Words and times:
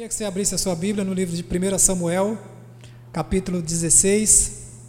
Queria 0.00 0.08
que 0.08 0.14
você 0.14 0.24
abrisse 0.24 0.54
a 0.54 0.56
sua 0.56 0.74
Bíblia 0.74 1.04
no 1.04 1.12
livro 1.12 1.36
de 1.36 1.42
1 1.42 1.78
Samuel, 1.78 2.38
capítulo 3.12 3.60
16. 3.60 4.80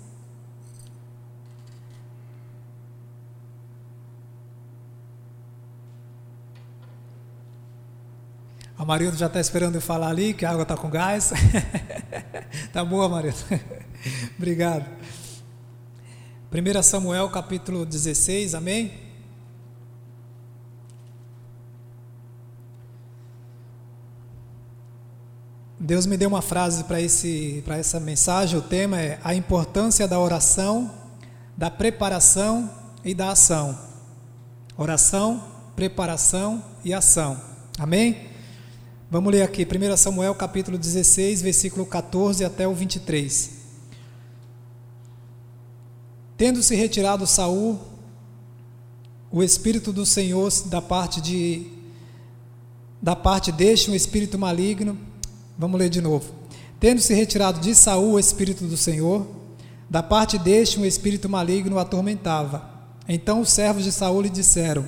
A 8.77 8.86
Marido 8.86 9.18
já 9.18 9.25
está 9.25 9.41
esperando 9.41 9.75
eu 9.75 9.82
falar 9.82 10.07
ali, 10.07 10.34
que 10.34 10.45
a 10.45 10.52
água 10.52 10.63
está 10.63 10.77
com 10.77 10.89
gás. 10.89 11.34
tá 12.71 12.86
boa, 12.86 13.09
Marido. 13.09 13.36
Obrigado. 14.39 14.86
1 16.54 16.84
Samuel 16.84 17.30
capítulo 17.30 17.86
16, 17.86 18.55
amém? 18.55 19.11
Deus 25.84 26.05
me 26.05 26.16
deu 26.16 26.29
uma 26.29 26.43
frase 26.43 26.84
para 26.84 27.01
esse 27.01 27.64
para 27.65 27.75
essa 27.75 28.00
mensagem, 28.00 28.55
o 28.55 28.61
tema 28.61 29.01
é 29.01 29.19
a 29.24 29.33
importância 29.33 30.07
da 30.07 30.19
oração, 30.19 30.92
da 31.57 31.71
preparação 31.71 32.70
e 33.04 33.16
da 33.16 33.32
ação. 33.32 33.76
Oração, 34.78 35.44
preparação 35.76 36.64
e 36.86 36.94
ação. 36.94 37.41
Amém? 37.80 38.30
Vamos 39.10 39.34
ler 39.34 39.41
aqui, 39.41 39.66
1 39.66 39.98
Samuel 39.98 40.36
capítulo 40.36 40.78
16, 40.78 41.41
versículo 41.41 41.84
14 41.84 42.46
até 42.46 42.68
o 42.68 42.76
23. 42.76 43.50
Tendo-se 46.38 46.76
retirado 46.76 47.26
Saul, 47.26 47.80
o 49.32 49.41
espírito 49.41 49.91
do 49.91 50.05
Senhor 50.05 50.48
da 50.68 50.80
parte 50.80 51.20
de 51.20 51.66
da 53.02 53.16
parte 53.16 53.52
deste 53.52 53.90
um 53.90 53.96
espírito 53.96 54.38
maligno. 54.38 55.10
Vamos 55.58 55.80
ler 55.80 55.90
de 55.90 56.02
novo. 56.02 56.34
Tendo-se 56.80 57.14
retirado 57.14 57.60
de 57.60 57.76
Saul 57.76 58.14
o 58.14 58.20
espírito 58.20 58.66
do 58.66 58.76
Senhor, 58.76 59.27
da 59.90 60.02
parte 60.02 60.38
deste 60.38 60.80
um 60.80 60.85
espírito 60.85 61.27
maligno 61.30 61.76
o 61.76 61.80
atormentava. 61.80 62.70
Então 63.07 63.41
os 63.41 63.52
servos 63.52 63.84
de 63.84 63.91
Saul 63.91 64.22
lhe 64.22 64.29
disseram: 64.29 64.85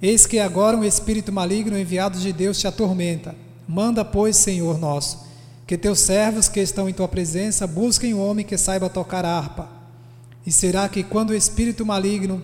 Eis 0.00 0.26
que 0.26 0.38
agora 0.38 0.76
um 0.76 0.84
espírito 0.84 1.32
maligno 1.32 1.78
enviado 1.78 2.18
de 2.18 2.32
Deus 2.32 2.58
te 2.58 2.66
atormenta. 2.66 3.34
Manda, 3.66 4.04
pois, 4.04 4.36
Senhor 4.36 4.78
nosso, 4.78 5.26
que 5.66 5.76
teus 5.76 6.00
servos 6.00 6.48
que 6.48 6.60
estão 6.60 6.88
em 6.88 6.92
tua 6.92 7.08
presença 7.08 7.66
busquem 7.66 8.14
um 8.14 8.20
homem 8.20 8.44
que 8.44 8.56
saiba 8.56 8.88
tocar 8.88 9.24
harpa. 9.24 9.68
E 10.46 10.52
será 10.52 10.88
que 10.88 11.02
quando 11.02 11.30
o 11.30 11.34
espírito 11.34 11.84
maligno 11.84 12.42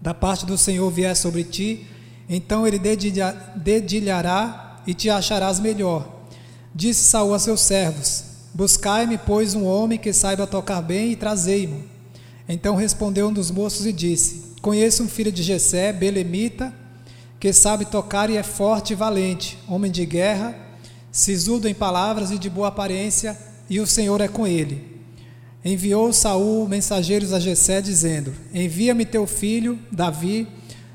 da 0.00 0.12
parte 0.12 0.44
do 0.44 0.58
Senhor 0.58 0.90
vier 0.90 1.14
sobre 1.14 1.44
ti, 1.44 1.86
então 2.28 2.66
ele 2.66 2.80
dedilhará 3.56 4.82
e 4.84 4.92
te 4.92 5.08
acharás 5.08 5.60
melhor. 5.60 6.21
Disse 6.74 7.04
Saul 7.04 7.34
a 7.34 7.38
seus 7.38 7.60
servos: 7.60 8.24
Buscai-me, 8.54 9.18
pois, 9.18 9.54
um 9.54 9.64
homem 9.64 9.98
que 9.98 10.12
saiba 10.12 10.46
tocar 10.46 10.80
bem 10.80 11.12
e 11.12 11.16
trazei-mo. 11.16 11.84
Então 12.48 12.76
respondeu 12.76 13.28
um 13.28 13.32
dos 13.32 13.50
moços 13.50 13.86
e 13.86 13.92
disse: 13.92 14.54
Conheço 14.60 15.02
um 15.02 15.08
filho 15.08 15.32
de 15.32 15.42
Jessé, 15.42 15.92
belemita, 15.92 16.72
que 17.38 17.52
sabe 17.52 17.84
tocar 17.84 18.30
e 18.30 18.36
é 18.36 18.42
forte 18.42 18.92
e 18.92 18.96
valente, 18.96 19.58
homem 19.68 19.90
de 19.90 20.06
guerra, 20.06 20.56
sisudo 21.10 21.68
em 21.68 21.74
palavras 21.74 22.30
e 22.30 22.38
de 22.38 22.48
boa 22.48 22.68
aparência, 22.68 23.36
e 23.68 23.80
o 23.80 23.86
Senhor 23.86 24.20
é 24.20 24.28
com 24.28 24.46
ele. 24.46 24.92
Enviou 25.64 26.12
Saul 26.12 26.68
mensageiros 26.68 27.32
a 27.32 27.38
Jessé 27.38 27.80
dizendo: 27.80 28.32
Envia-me 28.52 29.04
teu 29.04 29.26
filho 29.26 29.78
Davi, 29.90 30.48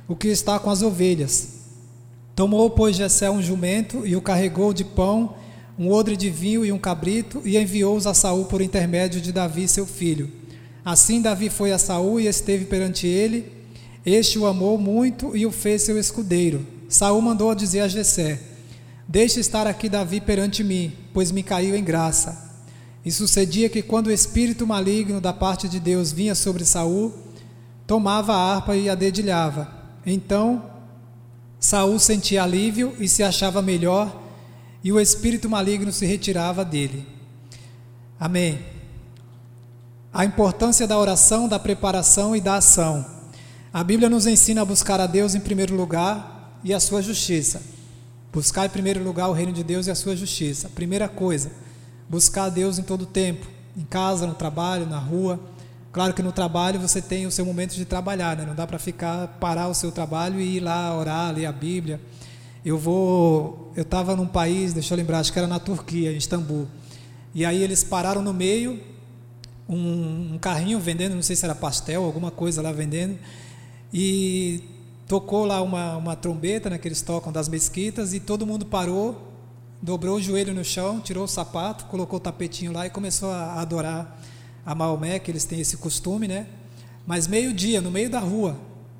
o 0.07 0.15
que 0.15 0.27
está 0.27 0.59
com 0.59 0.69
as 0.69 0.81
ovelhas. 0.81 1.49
Tomou, 2.35 2.69
pois, 2.69 2.95
Jessé 2.95 3.29
um 3.31 3.41
jumento 3.41 4.05
e 4.05 4.15
o 4.15 4.21
carregou 4.21 4.73
de 4.73 4.83
pão, 4.83 5.35
um 5.77 5.91
odre 5.91 6.17
de 6.17 6.29
vinho 6.29 6.65
e 6.65 6.71
um 6.71 6.79
cabrito, 6.79 7.41
e 7.45 7.57
enviou-os 7.57 8.07
a 8.07 8.13
Saul 8.13 8.45
por 8.45 8.61
intermédio 8.61 9.21
de 9.21 9.31
Davi, 9.31 9.67
seu 9.67 9.85
filho. 9.85 10.31
Assim 10.83 11.21
Davi 11.21 11.49
foi 11.49 11.71
a 11.71 11.77
Saul 11.77 12.19
e 12.19 12.27
esteve 12.27 12.65
perante 12.65 13.05
ele, 13.05 13.51
este 14.05 14.39
o 14.39 14.45
amou 14.45 14.77
muito 14.77 15.35
e 15.35 15.45
o 15.45 15.51
fez 15.51 15.81
seu 15.81 15.99
escudeiro. 15.99 16.65
Saul 16.87 17.21
mandou 17.21 17.53
dizer 17.53 17.81
a 17.81 17.87
Jessé: 17.87 18.39
Deixe 19.07 19.39
estar 19.39 19.67
aqui 19.67 19.89
Davi 19.89 20.21
perante 20.21 20.63
mim, 20.63 20.93
pois 21.13 21.31
me 21.31 21.43
caiu 21.43 21.75
em 21.75 21.83
graça. 21.83 22.45
E 23.03 23.11
sucedia 23.11 23.69
que 23.69 23.81
quando 23.81 24.07
o 24.07 24.11
espírito 24.11 24.65
maligno 24.65 25.19
da 25.19 25.33
parte 25.33 25.67
de 25.67 25.79
Deus 25.79 26.11
vinha 26.11 26.35
sobre 26.35 26.65
Saul, 26.65 27.13
tomava 27.85 28.33
a 28.33 28.55
harpa 28.55 28.75
e 28.75 28.89
a 28.89 28.95
dedilhava. 28.95 29.67
Então 30.05 30.63
Saul 31.59 31.99
sentia 31.99 32.43
alívio 32.43 32.93
e 32.99 33.07
se 33.07 33.23
achava 33.23 33.61
melhor, 33.61 34.23
e 34.83 34.91
o 34.91 34.99
espírito 34.99 35.49
maligno 35.49 35.91
se 35.91 36.05
retirava 36.05 36.63
dele. 36.63 37.05
Amém. 38.19 38.59
A 40.13 40.25
importância 40.25 40.87
da 40.87 40.97
oração, 40.97 41.47
da 41.47 41.59
preparação 41.59 42.35
e 42.35 42.41
da 42.41 42.55
ação. 42.55 43.05
A 43.71 43.83
Bíblia 43.83 44.09
nos 44.09 44.25
ensina 44.25 44.61
a 44.61 44.65
buscar 44.65 44.99
a 44.99 45.05
Deus 45.05 45.35
em 45.35 45.39
primeiro 45.39 45.75
lugar 45.75 46.59
e 46.63 46.73
a 46.73 46.79
sua 46.79 47.01
justiça. 47.01 47.61
Buscar 48.33 48.65
em 48.65 48.69
primeiro 48.69 49.03
lugar 49.03 49.27
o 49.29 49.33
reino 49.33 49.51
de 49.51 49.63
Deus 49.63 49.87
e 49.87 49.91
a 49.91 49.95
sua 49.95 50.15
justiça. 50.15 50.69
Primeira 50.69 51.07
coisa, 51.07 51.51
buscar 52.09 52.45
a 52.45 52.49
Deus 52.49 52.79
em 52.79 52.83
todo 52.83 53.03
o 53.03 53.05
tempo, 53.05 53.47
em 53.77 53.83
casa, 53.83 54.25
no 54.25 54.33
trabalho, 54.33 54.87
na 54.87 54.97
rua. 54.97 55.39
Claro 55.91 56.13
que 56.13 56.23
no 56.23 56.31
trabalho 56.31 56.79
você 56.79 57.01
tem 57.01 57.25
o 57.25 57.31
seu 57.31 57.45
momento 57.45 57.75
de 57.75 57.85
trabalhar, 57.85 58.35
né? 58.35 58.45
não 58.45 58.55
dá 58.55 58.65
para 58.65 58.79
ficar, 58.79 59.27
parar 59.39 59.67
o 59.67 59.73
seu 59.73 59.91
trabalho 59.91 60.39
e 60.39 60.57
ir 60.57 60.59
lá 60.59 60.95
orar, 60.95 61.33
ler 61.33 61.45
a 61.45 61.51
Bíblia. 61.51 61.99
Eu 62.65 62.77
vou, 62.77 63.71
eu 63.75 63.83
estava 63.83 64.15
num 64.15 64.27
país, 64.27 64.73
deixa 64.73 64.93
eu 64.93 64.97
lembrar, 64.97 65.19
acho 65.19 65.31
que 65.31 65.39
era 65.39 65.47
na 65.47 65.59
Turquia, 65.59 66.11
em 66.11 66.17
Istambul. 66.17 66.67
E 67.33 67.45
aí 67.45 67.61
eles 67.61 67.83
pararam 67.83 68.21
no 68.21 68.33
meio, 68.33 68.79
um, 69.69 70.33
um 70.33 70.37
carrinho 70.37 70.79
vendendo, 70.79 71.15
não 71.15 71.21
sei 71.21 71.35
se 71.35 71.45
era 71.45 71.55
pastel, 71.55 72.03
alguma 72.03 72.31
coisa 72.31 72.61
lá 72.61 72.71
vendendo. 72.71 73.17
E 73.93 74.63
tocou 75.07 75.45
lá 75.45 75.61
uma, 75.61 75.97
uma 75.97 76.15
trombeta 76.15 76.69
né, 76.69 76.77
que 76.77 76.87
eles 76.87 77.01
tocam 77.01 77.31
das 77.31 77.47
mesquitas 77.47 78.13
e 78.13 78.19
todo 78.19 78.45
mundo 78.45 78.65
parou, 78.65 79.31
dobrou 79.81 80.17
o 80.17 80.21
joelho 80.21 80.53
no 80.53 80.65
chão, 80.65 80.99
tirou 80.99 81.23
o 81.23 81.27
sapato, 81.27 81.85
colocou 81.85 82.17
o 82.17 82.19
tapetinho 82.19 82.73
lá 82.73 82.85
e 82.85 82.89
começou 82.89 83.31
a 83.31 83.61
adorar 83.61 84.19
a 84.65 84.75
Maomé, 84.75 85.19
que 85.19 85.31
eles 85.31 85.45
têm 85.45 85.61
esse 85.61 85.77
costume, 85.77 86.27
né? 86.27 86.47
Mas 87.05 87.25
meio-dia, 87.25 87.79
no 87.79 87.89
meio 87.89 88.09
da 88.09 88.19
rua, 88.19 88.57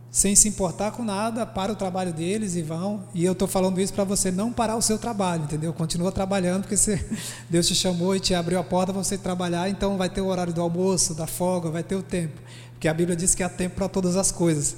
sem 0.10 0.36
se 0.36 0.48
importar 0.48 0.92
com 0.92 1.04
nada, 1.04 1.46
para 1.46 1.72
o 1.72 1.76
trabalho 1.76 2.14
deles 2.14 2.56
e 2.56 2.62
vão. 2.62 3.04
E 3.14 3.24
eu 3.24 3.34
estou 3.34 3.48
falando 3.48 3.80
isso 3.80 3.94
para 3.94 4.04
você 4.04 4.32
não 4.32 4.52
parar 4.52 4.76
o 4.76 4.82
seu 4.82 4.98
trabalho, 4.98 5.44
entendeu? 5.44 5.74
Continua 5.74 6.12
trabalhando, 6.12 6.62
porque 6.62 6.78
você, 6.78 7.06
Deus 7.50 7.68
te 7.68 7.76
chamou 7.76 8.16
e 8.16 8.20
te 8.20 8.34
abriu 8.34 8.60
a 8.60 8.64
porta 8.64 8.94
para 8.94 9.04
você 9.04 9.18
trabalhar, 9.18 9.70
então 9.70 9.98
vai 9.98 10.10
ter 10.10 10.22
o 10.22 10.28
horário 10.28 10.54
do 10.54 10.62
almoço, 10.62 11.14
da 11.14 11.28
folga, 11.28 11.70
vai 11.70 11.84
ter 11.84 11.96
o 11.96 12.02
tempo 12.02 12.40
porque 12.78 12.88
a 12.88 12.94
Bíblia 12.94 13.16
diz 13.16 13.34
que 13.34 13.42
há 13.42 13.50
tempo 13.50 13.76
para 13.76 13.90
todas 13.90 14.16
as 14.16 14.32
coisas. 14.32 14.78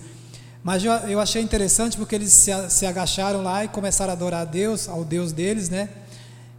Mas 0.63 0.83
eu, 0.85 0.91
eu 0.91 1.19
achei 1.19 1.41
interessante 1.41 1.97
porque 1.97 2.15
eles 2.15 2.31
se, 2.31 2.51
se, 2.69 2.85
agacharam 2.85 3.43
lá 3.43 3.65
e 3.65 3.67
começaram 3.67 4.11
a 4.11 4.15
adorar 4.15 4.41
a 4.41 4.45
Deus, 4.45 4.87
ao 4.87 5.03
Deus 5.03 5.33
deles, 5.33 5.69
né? 5.69 5.89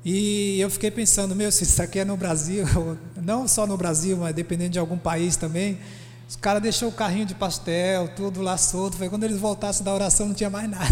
E 0.04 0.60
eu 0.60 0.68
fiquei 0.68 0.90
pensando, 0.90 1.34
meu, 1.34 1.50
se 1.50 1.64
isso 1.64 1.82
aqui 1.82 1.98
é 1.98 2.04
no 2.04 2.16
Brasil, 2.16 2.66
não 3.16 3.48
só 3.48 3.66
no 3.66 3.74
Brasil, 3.76 4.18
mas 4.18 4.34
dependendo 4.34 4.70
de 4.70 4.78
algum 4.78 4.98
país 4.98 5.36
também, 5.36 5.78
os 6.30 6.36
caras 6.36 6.62
deixou 6.62 6.88
o 6.88 6.92
carrinho 6.92 7.26
de 7.26 7.34
pastel, 7.34 8.06
tudo 8.14 8.40
lá 8.40 8.56
solto. 8.56 8.96
Foi 8.96 9.08
quando 9.08 9.24
eles 9.24 9.36
voltassem 9.36 9.84
da 9.84 9.92
oração 9.92 10.28
não 10.28 10.34
tinha 10.34 10.48
mais 10.48 10.70
nada. 10.70 10.86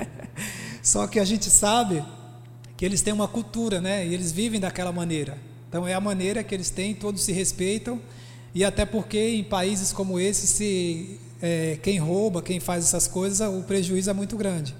só 0.82 1.06
que 1.06 1.20
a 1.20 1.26
gente 1.26 1.50
sabe 1.50 2.02
que 2.74 2.82
eles 2.82 3.02
têm 3.02 3.12
uma 3.12 3.28
cultura, 3.28 3.82
né? 3.82 4.06
E 4.06 4.14
eles 4.14 4.32
vivem 4.32 4.58
daquela 4.58 4.90
maneira. 4.90 5.36
Então 5.68 5.86
é 5.86 5.92
a 5.92 6.00
maneira 6.00 6.42
que 6.42 6.54
eles 6.54 6.70
têm, 6.70 6.94
todos 6.94 7.22
se 7.22 7.32
respeitam. 7.32 8.00
E 8.54 8.64
até 8.64 8.86
porque 8.86 9.18
em 9.18 9.44
países 9.44 9.92
como 9.92 10.18
esse, 10.18 10.46
se 10.46 11.20
é, 11.42 11.78
quem 11.82 11.98
rouba, 11.98 12.40
quem 12.40 12.58
faz 12.58 12.86
essas 12.86 13.06
coisas, 13.06 13.46
o 13.46 13.62
prejuízo 13.64 14.08
é 14.08 14.14
muito 14.14 14.38
grande. 14.38 14.74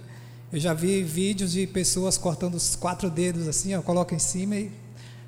Eu 0.50 0.58
já 0.58 0.72
vi 0.72 1.02
vídeos 1.02 1.52
de 1.52 1.66
pessoas 1.66 2.16
cortando 2.16 2.54
os 2.54 2.74
quatro 2.74 3.10
dedos 3.10 3.46
assim, 3.46 3.74
ó, 3.74 3.82
coloca 3.82 4.14
em 4.14 4.18
cima 4.18 4.56
e 4.56 4.72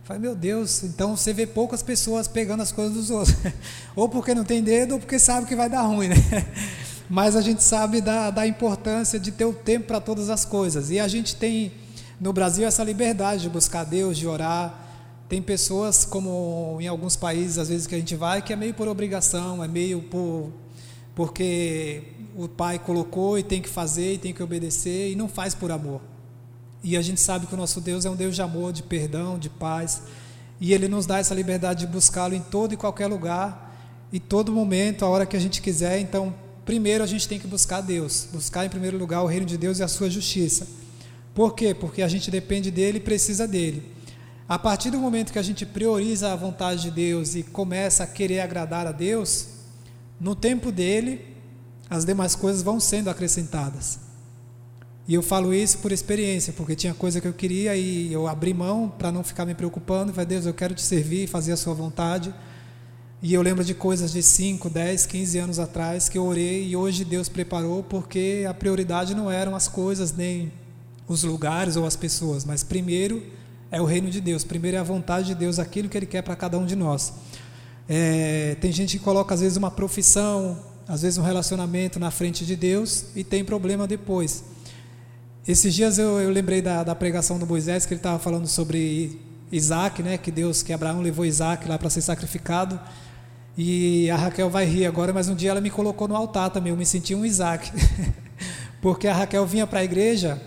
fala, 0.04 0.20
meu 0.20 0.36
Deus, 0.36 0.84
então 0.84 1.16
você 1.16 1.32
vê 1.32 1.46
poucas 1.46 1.82
pessoas 1.82 2.28
pegando 2.28 2.62
as 2.62 2.70
coisas 2.70 2.94
dos 2.94 3.10
outros. 3.10 3.34
ou 3.96 4.08
porque 4.08 4.34
não 4.34 4.44
tem 4.44 4.62
dedo, 4.62 4.94
ou 4.94 5.00
porque 5.00 5.18
sabe 5.18 5.46
que 5.46 5.56
vai 5.56 5.68
dar 5.68 5.82
ruim, 5.82 6.08
né? 6.08 6.16
Mas 7.08 7.34
a 7.36 7.40
gente 7.40 7.62
sabe 7.62 8.00
da, 8.00 8.30
da 8.30 8.46
importância 8.46 9.18
de 9.18 9.32
ter 9.32 9.44
o 9.44 9.52
tempo 9.52 9.86
para 9.86 10.00
todas 10.00 10.30
as 10.30 10.44
coisas. 10.44 10.90
E 10.90 11.00
a 11.00 11.08
gente 11.08 11.36
tem 11.36 11.72
no 12.20 12.32
Brasil 12.32 12.66
essa 12.66 12.84
liberdade 12.84 13.42
de 13.42 13.48
buscar 13.48 13.84
Deus, 13.84 14.16
de 14.16 14.26
orar, 14.26 14.82
tem 15.28 15.40
pessoas, 15.40 16.04
como 16.04 16.78
em 16.80 16.86
alguns 16.86 17.16
países, 17.16 17.58
às 17.58 17.68
vezes 17.68 17.86
que 17.86 17.94
a 17.94 17.98
gente 17.98 18.14
vai, 18.14 18.42
que 18.42 18.52
é 18.52 18.56
meio 18.56 18.74
por 18.74 18.88
obrigação, 18.88 19.64
é 19.64 19.68
meio 19.68 20.02
por 20.02 20.52
porque 21.14 22.02
o 22.36 22.48
pai 22.48 22.78
colocou 22.78 23.38
e 23.38 23.42
tem 23.42 23.62
que 23.62 23.68
fazer 23.68 24.14
e 24.14 24.18
tem 24.18 24.34
que 24.34 24.42
obedecer 24.42 25.12
e 25.12 25.14
não 25.14 25.28
faz 25.28 25.54
por 25.54 25.70
amor. 25.70 26.00
E 26.84 26.98
a 26.98 27.02
gente 27.02 27.18
sabe 27.18 27.46
que 27.46 27.54
o 27.54 27.56
nosso 27.56 27.80
Deus 27.80 28.04
é 28.04 28.10
um 28.10 28.14
Deus 28.14 28.34
de 28.34 28.42
amor, 28.42 28.70
de 28.70 28.82
perdão, 28.82 29.38
de 29.38 29.48
paz, 29.48 30.02
e 30.60 30.74
ele 30.74 30.86
nos 30.86 31.06
dá 31.06 31.18
essa 31.18 31.34
liberdade 31.34 31.86
de 31.86 31.90
buscá-lo 31.90 32.34
em 32.34 32.42
todo 32.42 32.74
e 32.74 32.76
qualquer 32.76 33.06
lugar, 33.06 33.74
e 34.12 34.20
todo 34.20 34.52
momento, 34.52 35.02
a 35.02 35.08
hora 35.08 35.24
que 35.24 35.34
a 35.34 35.40
gente 35.40 35.62
quiser. 35.62 35.98
Então, 35.98 36.34
primeiro 36.62 37.02
a 37.02 37.06
gente 37.06 37.26
tem 37.26 37.40
que 37.40 37.46
buscar 37.46 37.80
Deus, 37.80 38.28
buscar 38.30 38.66
em 38.66 38.68
primeiro 38.68 38.98
lugar 38.98 39.22
o 39.22 39.26
reino 39.26 39.46
de 39.46 39.56
Deus 39.56 39.78
e 39.78 39.82
a 39.82 39.88
sua 39.88 40.10
justiça. 40.10 40.68
Por 41.34 41.54
quê? 41.54 41.72
Porque 41.74 42.02
a 42.02 42.06
gente 42.06 42.30
depende 42.30 42.70
dele 42.70 42.98
e 42.98 43.00
precisa 43.00 43.48
dele. 43.48 43.90
A 44.46 44.58
partir 44.58 44.90
do 44.90 44.98
momento 44.98 45.32
que 45.32 45.38
a 45.38 45.42
gente 45.42 45.64
prioriza 45.64 46.34
a 46.34 46.36
vontade 46.36 46.82
de 46.82 46.90
Deus 46.90 47.34
e 47.34 47.42
começa 47.42 48.04
a 48.04 48.06
querer 48.06 48.40
agradar 48.40 48.86
a 48.86 48.92
Deus, 48.92 49.46
no 50.20 50.36
tempo 50.36 50.70
dele, 50.70 51.34
as 51.88 52.04
demais 52.04 52.36
coisas 52.36 52.62
vão 52.62 52.78
sendo 52.78 53.08
acrescentadas. 53.08 54.03
E 55.06 55.14
eu 55.14 55.22
falo 55.22 55.52
isso 55.52 55.78
por 55.78 55.92
experiência, 55.92 56.52
porque 56.52 56.74
tinha 56.74 56.94
coisa 56.94 57.20
que 57.20 57.28
eu 57.28 57.32
queria 57.32 57.76
e 57.76 58.10
eu 58.12 58.26
abri 58.26 58.54
mão 58.54 58.88
para 58.88 59.12
não 59.12 59.22
ficar 59.22 59.44
me 59.44 59.54
preocupando. 59.54 60.12
Falei, 60.12 60.26
Deus, 60.26 60.46
eu 60.46 60.54
quero 60.54 60.74
te 60.74 60.80
servir, 60.80 61.28
fazer 61.28 61.52
a 61.52 61.56
sua 61.56 61.74
vontade. 61.74 62.34
E 63.22 63.32
eu 63.32 63.42
lembro 63.42 63.64
de 63.64 63.74
coisas 63.74 64.12
de 64.12 64.22
5, 64.22 64.68
10, 64.68 65.06
15 65.06 65.38
anos 65.38 65.58
atrás 65.58 66.08
que 66.08 66.16
eu 66.16 66.24
orei 66.24 66.68
e 66.68 66.76
hoje 66.76 67.04
Deus 67.04 67.28
preparou 67.28 67.82
porque 67.82 68.44
a 68.48 68.52
prioridade 68.52 69.14
não 69.14 69.30
eram 69.30 69.54
as 69.54 69.68
coisas 69.68 70.12
nem 70.12 70.52
os 71.08 71.22
lugares 71.22 71.76
ou 71.76 71.86
as 71.86 71.96
pessoas, 71.96 72.44
mas 72.44 72.62
primeiro 72.62 73.22
é 73.70 73.80
o 73.80 73.84
reino 73.84 74.10
de 74.10 74.20
Deus, 74.20 74.44
primeiro 74.44 74.76
é 74.76 74.80
a 74.80 74.82
vontade 74.82 75.28
de 75.28 75.34
Deus, 75.34 75.58
aquilo 75.58 75.88
que 75.88 75.96
Ele 75.96 76.06
quer 76.06 76.22
para 76.22 76.36
cada 76.36 76.58
um 76.58 76.66
de 76.66 76.76
nós. 76.76 77.14
É, 77.88 78.56
tem 78.60 78.70
gente 78.72 78.98
que 78.98 79.04
coloca 79.04 79.34
às 79.34 79.40
vezes 79.40 79.56
uma 79.56 79.70
profissão, 79.70 80.58
às 80.86 81.02
vezes 81.02 81.18
um 81.18 81.22
relacionamento 81.22 81.98
na 81.98 82.10
frente 82.10 82.44
de 82.44 82.56
Deus 82.56 83.06
e 83.14 83.24
tem 83.24 83.44
problema 83.44 83.86
depois. 83.86 84.44
Esses 85.46 85.74
dias 85.74 85.98
eu, 85.98 86.18
eu 86.20 86.30
lembrei 86.30 86.62
da, 86.62 86.82
da, 86.82 86.94
pregação 86.94 87.38
do 87.38 87.46
Moisés 87.46 87.84
que 87.84 87.92
ele 87.92 87.98
estava 87.98 88.18
falando 88.18 88.46
sobre 88.46 89.20
Isaac, 89.52 90.02
né? 90.02 90.16
Que 90.16 90.30
Deus, 90.30 90.62
que 90.62 90.72
Abraão 90.72 91.02
levou 91.02 91.26
Isaac 91.26 91.68
lá 91.68 91.78
para 91.78 91.90
ser 91.90 92.00
sacrificado. 92.00 92.80
E 93.56 94.08
a 94.08 94.16
Raquel 94.16 94.48
vai 94.48 94.64
rir 94.64 94.86
agora, 94.86 95.12
mas 95.12 95.28
um 95.28 95.34
dia 95.34 95.50
ela 95.50 95.60
me 95.60 95.68
colocou 95.68 96.08
no 96.08 96.16
altar 96.16 96.48
também, 96.48 96.70
eu 96.70 96.76
me 96.78 96.86
senti 96.86 97.14
um 97.14 97.26
Isaac. 97.26 97.70
Porque 98.80 99.06
a 99.06 99.12
Raquel 99.12 99.44
vinha 99.44 99.66
para 99.66 99.80
a 99.80 99.84
igreja 99.84 100.40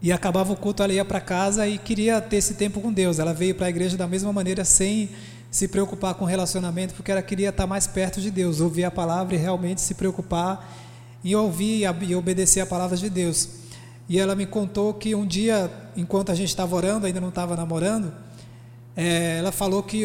e 0.00 0.12
acabava 0.12 0.52
o 0.52 0.56
culto, 0.56 0.84
ela 0.84 0.92
ia 0.92 1.04
para 1.04 1.20
casa 1.20 1.66
e 1.66 1.76
queria 1.76 2.20
ter 2.20 2.36
esse 2.36 2.54
tempo 2.54 2.80
com 2.80 2.92
Deus. 2.92 3.18
Ela 3.18 3.34
veio 3.34 3.56
para 3.56 3.66
a 3.66 3.70
igreja 3.70 3.96
da 3.96 4.06
mesma 4.06 4.32
maneira, 4.32 4.64
sem 4.64 5.10
se 5.50 5.66
preocupar 5.66 6.14
com 6.14 6.24
relacionamento, 6.24 6.94
porque 6.94 7.10
ela 7.10 7.22
queria 7.22 7.48
estar 7.48 7.66
mais 7.66 7.88
perto 7.88 8.20
de 8.20 8.30
Deus, 8.30 8.60
ouvir 8.60 8.84
a 8.84 8.90
palavra 8.90 9.34
e 9.34 9.38
realmente 9.38 9.80
se 9.80 9.94
preocupar 9.94 10.76
e 11.24 11.34
ouvir 11.34 11.82
e 12.02 12.14
obedecer 12.14 12.60
a 12.60 12.66
palavra 12.66 12.96
de 12.96 13.10
Deus. 13.10 13.65
E 14.08 14.18
ela 14.18 14.34
me 14.34 14.46
contou 14.46 14.94
que 14.94 15.14
um 15.14 15.26
dia, 15.26 15.70
enquanto 15.96 16.30
a 16.30 16.34
gente 16.34 16.48
estava 16.48 16.74
orando, 16.76 17.06
ainda 17.06 17.20
não 17.20 17.30
estava 17.30 17.56
namorando, 17.56 18.12
é, 18.96 19.38
ela 19.38 19.50
falou 19.50 19.82
que 19.82 20.04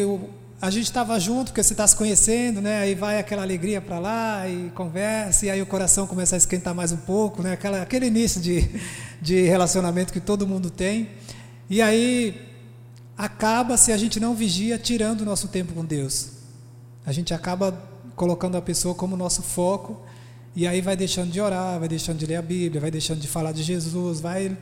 a 0.60 0.70
gente 0.70 0.84
estava 0.84 1.18
junto, 1.18 1.46
porque 1.46 1.62
você 1.62 1.72
está 1.72 1.86
se 1.86 1.96
conhecendo, 1.96 2.60
né? 2.60 2.78
Aí 2.78 2.94
vai 2.94 3.18
aquela 3.18 3.42
alegria 3.42 3.80
para 3.80 3.98
lá 3.98 4.48
e 4.48 4.70
conversa, 4.74 5.46
e 5.46 5.50
aí 5.50 5.60
o 5.62 5.66
coração 5.66 6.06
começa 6.06 6.36
a 6.36 6.38
esquentar 6.38 6.74
mais 6.74 6.92
um 6.92 6.96
pouco, 6.96 7.42
né? 7.42 7.52
Aquela, 7.52 7.82
aquele 7.82 8.06
início 8.06 8.40
de, 8.40 8.70
de 9.20 9.42
relacionamento 9.42 10.12
que 10.12 10.20
todo 10.20 10.46
mundo 10.46 10.70
tem. 10.70 11.08
E 11.68 11.80
aí 11.82 12.48
acaba, 13.16 13.76
se 13.76 13.92
a 13.92 13.96
gente 13.96 14.20
não 14.20 14.34
vigia, 14.34 14.78
tirando 14.78 15.22
o 15.22 15.24
nosso 15.24 15.48
tempo 15.48 15.72
com 15.72 15.84
Deus. 15.84 16.30
A 17.04 17.12
gente 17.12 17.34
acaba 17.34 17.76
colocando 18.14 18.56
a 18.56 18.62
pessoa 18.62 18.94
como 18.94 19.16
nosso 19.16 19.42
foco, 19.42 20.00
e 20.54 20.66
aí 20.66 20.80
vai 20.80 20.96
deixando 20.96 21.30
de 21.30 21.40
orar, 21.40 21.78
vai 21.78 21.88
deixando 21.88 22.18
de 22.18 22.26
ler 22.26 22.36
a 22.36 22.42
Bíblia, 22.42 22.80
vai 22.80 22.90
deixando 22.90 23.20
de 23.20 23.28
falar 23.28 23.52
de 23.52 23.62
Jesus, 23.62 24.20
vai 24.20 24.56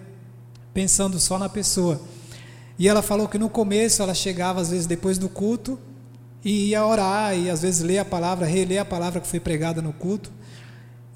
pensando 0.72 1.18
só 1.18 1.38
na 1.38 1.48
pessoa. 1.48 2.00
E 2.78 2.88
ela 2.88 3.02
falou 3.02 3.28
que 3.28 3.38
no 3.38 3.50
começo 3.50 4.02
ela 4.02 4.14
chegava 4.14 4.60
às 4.60 4.70
vezes 4.70 4.86
depois 4.86 5.18
do 5.18 5.28
culto 5.28 5.78
e 6.44 6.68
ia 6.68 6.86
orar 6.86 7.36
e 7.36 7.50
às 7.50 7.62
vezes 7.62 7.80
ler 7.82 7.98
a 7.98 8.04
palavra, 8.04 8.46
reler 8.46 8.80
a 8.80 8.84
palavra 8.84 9.20
que 9.20 9.26
foi 9.26 9.40
pregada 9.40 9.82
no 9.82 9.92
culto. 9.92 10.30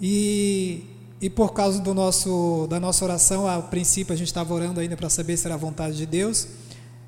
E, 0.01 0.85
e 1.21 1.31
por 1.31 1.53
causa 1.53 1.81
do 1.81 1.95
nosso, 1.95 2.67
da 2.69 2.81
nossa 2.81 3.05
oração, 3.05 3.47
a 3.47 3.63
princípio 3.63 4.13
a 4.13 4.17
gente 4.17 4.27
estava 4.27 4.53
orando 4.53 4.81
ainda 4.81 4.97
para 4.97 5.09
saber 5.09 5.37
se 5.37 5.47
era 5.47 5.55
a 5.55 5.59
vontade 5.59 5.97
de 5.97 6.05
Deus, 6.05 6.49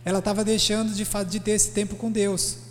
ela 0.04 0.20
estava 0.20 0.44
deixando 0.44 0.94
de, 0.94 1.04
de 1.28 1.40
ter 1.40 1.50
esse 1.50 1.72
tempo 1.72 1.96
com 1.96 2.10
Deus. 2.12 2.65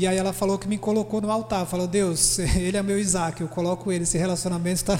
E 0.00 0.06
aí 0.06 0.16
ela 0.16 0.32
falou 0.32 0.56
que 0.56 0.68
me 0.68 0.78
colocou 0.78 1.20
no 1.20 1.28
altar, 1.28 1.66
falou, 1.66 1.88
Deus, 1.88 2.38
ele 2.54 2.76
é 2.76 2.82
meu 2.84 2.96
Isaac, 2.96 3.40
eu 3.40 3.48
coloco 3.48 3.90
ele, 3.90 4.04
esse 4.04 4.16
relacionamento 4.16 4.76
está 4.76 4.96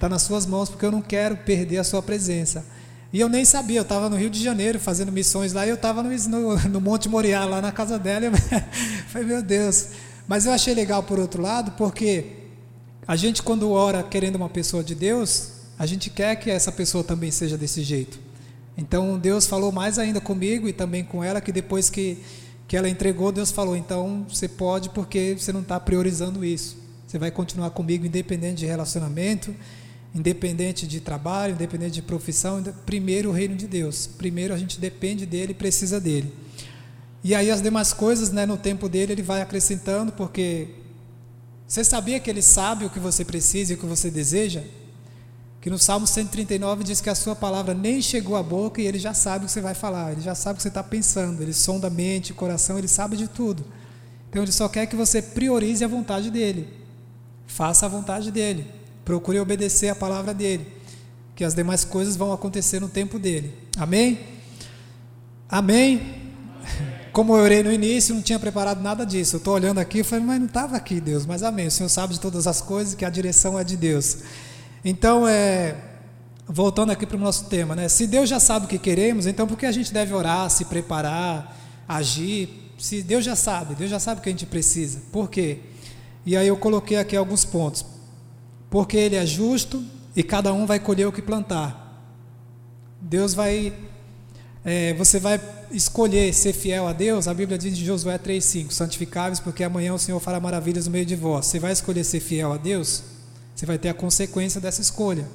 tá 0.00 0.08
nas 0.08 0.22
suas 0.22 0.46
mãos, 0.46 0.70
porque 0.70 0.86
eu 0.86 0.90
não 0.90 1.02
quero 1.02 1.36
perder 1.36 1.76
a 1.76 1.84
sua 1.84 2.00
presença. 2.00 2.64
E 3.12 3.20
eu 3.20 3.28
nem 3.28 3.44
sabia, 3.44 3.78
eu 3.78 3.82
estava 3.82 4.08
no 4.08 4.16
Rio 4.16 4.30
de 4.30 4.42
Janeiro 4.42 4.80
fazendo 4.80 5.12
missões 5.12 5.52
lá, 5.52 5.66
e 5.66 5.68
eu 5.68 5.74
estava 5.74 6.02
no, 6.02 6.08
no, 6.08 6.56
no, 6.66 6.80
Monte 6.80 7.10
Moriá, 7.10 7.44
lá 7.44 7.60
na 7.60 7.70
casa 7.70 7.98
dela. 7.98 8.24
Eu 8.24 8.32
falei, 9.08 9.28
meu 9.28 9.42
Deus. 9.42 9.88
Mas 10.26 10.46
eu 10.46 10.52
achei 10.52 10.72
legal 10.72 11.02
por 11.02 11.18
outro 11.18 11.42
lado, 11.42 11.72
porque 11.72 12.24
a 13.06 13.16
gente, 13.16 13.42
quando 13.42 13.70
ora 13.70 14.02
querendo 14.02 14.36
uma 14.36 14.48
pessoa 14.48 14.82
de 14.82 14.94
Deus, 14.94 15.50
a 15.78 15.84
gente 15.84 16.08
quer 16.08 16.36
que 16.36 16.50
essa 16.50 16.72
pessoa 16.72 17.04
também 17.04 17.30
seja 17.30 17.58
desse 17.58 17.82
jeito. 17.82 18.18
Então 18.78 19.18
Deus 19.18 19.46
falou 19.46 19.70
mais 19.70 19.98
ainda 19.98 20.22
comigo 20.22 20.66
e 20.66 20.72
também 20.72 21.04
com 21.04 21.22
ela, 21.22 21.38
que 21.38 21.52
depois 21.52 21.90
que, 21.90 22.16
que 22.68 22.76
ela 22.76 22.88
entregou, 22.88 23.32
Deus 23.32 23.50
falou: 23.50 23.76
então 23.76 24.24
você 24.28 24.46
pode, 24.46 24.90
porque 24.90 25.34
você 25.36 25.52
não 25.52 25.62
está 25.62 25.80
priorizando 25.80 26.44
isso. 26.44 26.76
Você 27.06 27.18
vai 27.18 27.30
continuar 27.30 27.70
comigo, 27.70 28.06
independente 28.06 28.58
de 28.58 28.66
relacionamento 28.66 29.52
independente 30.14 30.86
de 30.86 31.00
trabalho, 31.00 31.54
independente 31.54 31.92
de 31.92 32.02
profissão, 32.02 32.62
primeiro 32.86 33.30
o 33.30 33.32
reino 33.32 33.54
de 33.54 33.66
Deus. 33.66 34.06
Primeiro 34.06 34.54
a 34.54 34.58
gente 34.58 34.80
depende 34.80 35.26
dele, 35.26 35.54
precisa 35.54 36.00
dele. 36.00 36.32
E 37.22 37.34
aí 37.34 37.50
as 37.50 37.60
demais 37.60 37.92
coisas, 37.92 38.30
né, 38.30 38.46
no 38.46 38.56
tempo 38.56 38.88
dele, 38.88 39.12
ele 39.12 39.22
vai 39.22 39.42
acrescentando, 39.42 40.12
porque 40.12 40.68
você 41.66 41.84
sabia 41.84 42.18
que 42.20 42.30
ele 42.30 42.42
sabe 42.42 42.84
o 42.84 42.90
que 42.90 42.98
você 42.98 43.24
precisa 43.24 43.72
e 43.72 43.76
o 43.76 43.78
que 43.78 43.86
você 43.86 44.10
deseja? 44.10 44.62
Que 45.68 45.70
no 45.70 45.78
Salmo 45.78 46.06
139 46.06 46.82
diz 46.82 46.98
que 46.98 47.10
a 47.10 47.14
sua 47.14 47.36
palavra 47.36 47.74
nem 47.74 48.00
chegou 48.00 48.36
à 48.36 48.42
boca 48.42 48.80
e 48.80 48.86
ele 48.86 48.98
já 48.98 49.12
sabe 49.12 49.44
o 49.44 49.46
que 49.48 49.52
você 49.52 49.60
vai 49.60 49.74
falar, 49.74 50.12
ele 50.12 50.22
já 50.22 50.34
sabe 50.34 50.54
o 50.54 50.56
que 50.56 50.62
você 50.62 50.68
está 50.68 50.82
pensando, 50.82 51.42
ele 51.42 51.52
sonda 51.52 51.88
a 51.88 51.90
mente, 51.90 52.32
o 52.32 52.34
coração, 52.34 52.78
ele 52.78 52.88
sabe 52.88 53.18
de 53.18 53.28
tudo. 53.28 53.66
Então 54.30 54.42
ele 54.42 54.50
só 54.50 54.66
quer 54.66 54.86
que 54.86 54.96
você 54.96 55.20
priorize 55.20 55.84
a 55.84 55.86
vontade 55.86 56.30
dele, 56.30 56.72
faça 57.46 57.84
a 57.84 57.88
vontade 57.90 58.30
dele. 58.30 58.66
Procure 59.04 59.38
obedecer 59.40 59.90
a 59.90 59.94
palavra 59.94 60.32
dele, 60.32 60.66
que 61.36 61.44
as 61.44 61.54
demais 61.54 61.84
coisas 61.84 62.16
vão 62.16 62.32
acontecer 62.32 62.80
no 62.80 62.88
tempo 62.88 63.18
dele. 63.18 63.52
Amém? 63.76 64.20
Amém? 65.50 66.32
Como 67.12 67.36
eu 67.36 67.42
orei 67.42 67.62
no 67.62 67.70
início, 67.70 68.14
não 68.14 68.22
tinha 68.22 68.38
preparado 68.38 68.80
nada 68.80 69.04
disso. 69.04 69.36
Eu 69.36 69.38
estou 69.38 69.52
olhando 69.52 69.80
aqui 69.80 69.98
e 69.98 70.02
falei, 70.02 70.24
mas 70.24 70.38
não 70.38 70.46
estava 70.46 70.78
aqui, 70.78 70.98
Deus. 70.98 71.26
Mas 71.26 71.42
amém. 71.42 71.66
O 71.66 71.70
Senhor 71.70 71.90
sabe 71.90 72.14
de 72.14 72.20
todas 72.20 72.46
as 72.46 72.62
coisas, 72.62 72.94
que 72.94 73.04
a 73.04 73.10
direção 73.10 73.58
é 73.58 73.64
de 73.64 73.76
Deus. 73.76 74.18
Então, 74.84 75.26
é, 75.26 75.76
voltando 76.46 76.90
aqui 76.90 77.06
para 77.06 77.16
o 77.16 77.20
nosso 77.20 77.46
tema, 77.46 77.74
né? 77.74 77.88
Se 77.88 78.06
Deus 78.06 78.28
já 78.28 78.40
sabe 78.40 78.66
o 78.66 78.68
que 78.68 78.78
queremos, 78.78 79.26
então 79.26 79.46
por 79.46 79.58
que 79.58 79.66
a 79.66 79.72
gente 79.72 79.92
deve 79.92 80.14
orar, 80.14 80.48
se 80.50 80.64
preparar, 80.64 81.56
agir? 81.86 82.72
Se 82.78 83.02
Deus 83.02 83.24
já 83.24 83.34
sabe, 83.34 83.74
Deus 83.74 83.90
já 83.90 83.98
sabe 83.98 84.20
o 84.20 84.22
que 84.22 84.28
a 84.28 84.32
gente 84.32 84.46
precisa. 84.46 85.00
Por 85.12 85.28
quê? 85.28 85.58
E 86.24 86.36
aí 86.36 86.46
eu 86.46 86.56
coloquei 86.56 86.96
aqui 86.96 87.16
alguns 87.16 87.44
pontos 87.44 87.84
porque 88.70 88.96
Ele 88.96 89.16
é 89.16 89.26
justo 89.26 89.84
e 90.14 90.22
cada 90.22 90.52
um 90.52 90.66
vai 90.66 90.78
colher 90.78 91.06
o 91.06 91.12
que 91.12 91.22
plantar. 91.22 91.86
Deus 93.00 93.34
vai, 93.34 93.72
é, 94.64 94.92
você 94.94 95.18
vai 95.18 95.40
escolher 95.70 96.32
ser 96.34 96.52
fiel 96.52 96.86
a 96.88 96.92
Deus. 96.92 97.28
A 97.28 97.34
Bíblia 97.34 97.56
diz 97.56 97.72
em 97.72 97.84
Josué 97.84 98.18
3,5: 98.18 98.72
santificáveis, 98.72 99.40
porque 99.40 99.62
amanhã 99.64 99.94
o 99.94 99.98
Senhor 99.98 100.18
fará 100.20 100.40
maravilhas 100.40 100.86
no 100.86 100.92
meio 100.92 101.06
de 101.06 101.16
vós. 101.16 101.46
Você 101.46 101.58
vai 101.58 101.72
escolher 101.72 102.04
ser 102.04 102.20
fiel 102.20 102.52
a 102.52 102.56
Deus, 102.56 103.04
você 103.58 103.66
vai 103.66 103.76
ter 103.76 103.88
a 103.88 103.94
consequência 103.94 104.60
dessa 104.60 104.80
escolha. 104.80 105.26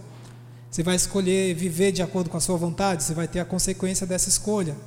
Você 0.71 0.81
vai 0.81 0.95
escolher 0.95 1.53
viver 1.53 1.91
de 1.91 2.01
acordo 2.01 2.29
com 2.29 2.37
a 2.37 2.39
sua 2.39 2.55
vontade, 2.55 3.03
você 3.03 3.13
vai 3.13 3.27
ter 3.27 3.41
a 3.41 3.45
consequência 3.45 4.07
dessa 4.07 4.29
escolha. 4.29 4.77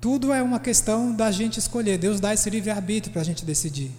Tudo 0.00 0.32
é 0.32 0.40
uma 0.40 0.60
questão 0.60 1.12
da 1.12 1.28
gente 1.32 1.58
escolher. 1.58 1.98
Deus 1.98 2.20
dá 2.20 2.32
esse 2.32 2.48
livre-arbítrio 2.48 3.12
para 3.12 3.22
a 3.22 3.24
gente 3.24 3.44
decidir. 3.44 3.90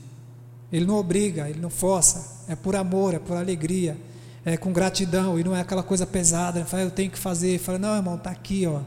Ele 0.71 0.85
não 0.85 0.95
obriga, 0.95 1.49
ele 1.49 1.59
não 1.59 1.69
força, 1.69 2.45
é 2.47 2.55
por 2.55 2.73
amor, 2.73 3.15
é 3.15 3.19
por 3.19 3.35
alegria, 3.35 3.97
é 4.45 4.55
com 4.55 4.71
gratidão 4.71 5.37
e 5.37 5.43
não 5.43 5.53
é 5.53 5.59
aquela 5.59 5.83
coisa 5.83 6.07
pesada. 6.07 6.63
Fala, 6.63 6.83
eu 6.83 6.91
tenho 6.91 7.11
que 7.11 7.19
fazer. 7.19 7.59
Fala, 7.59 7.79
não, 7.79 7.97
irmão, 7.97 8.17
tá 8.17 8.29
aqui, 8.29 8.65
ó. 8.65 8.79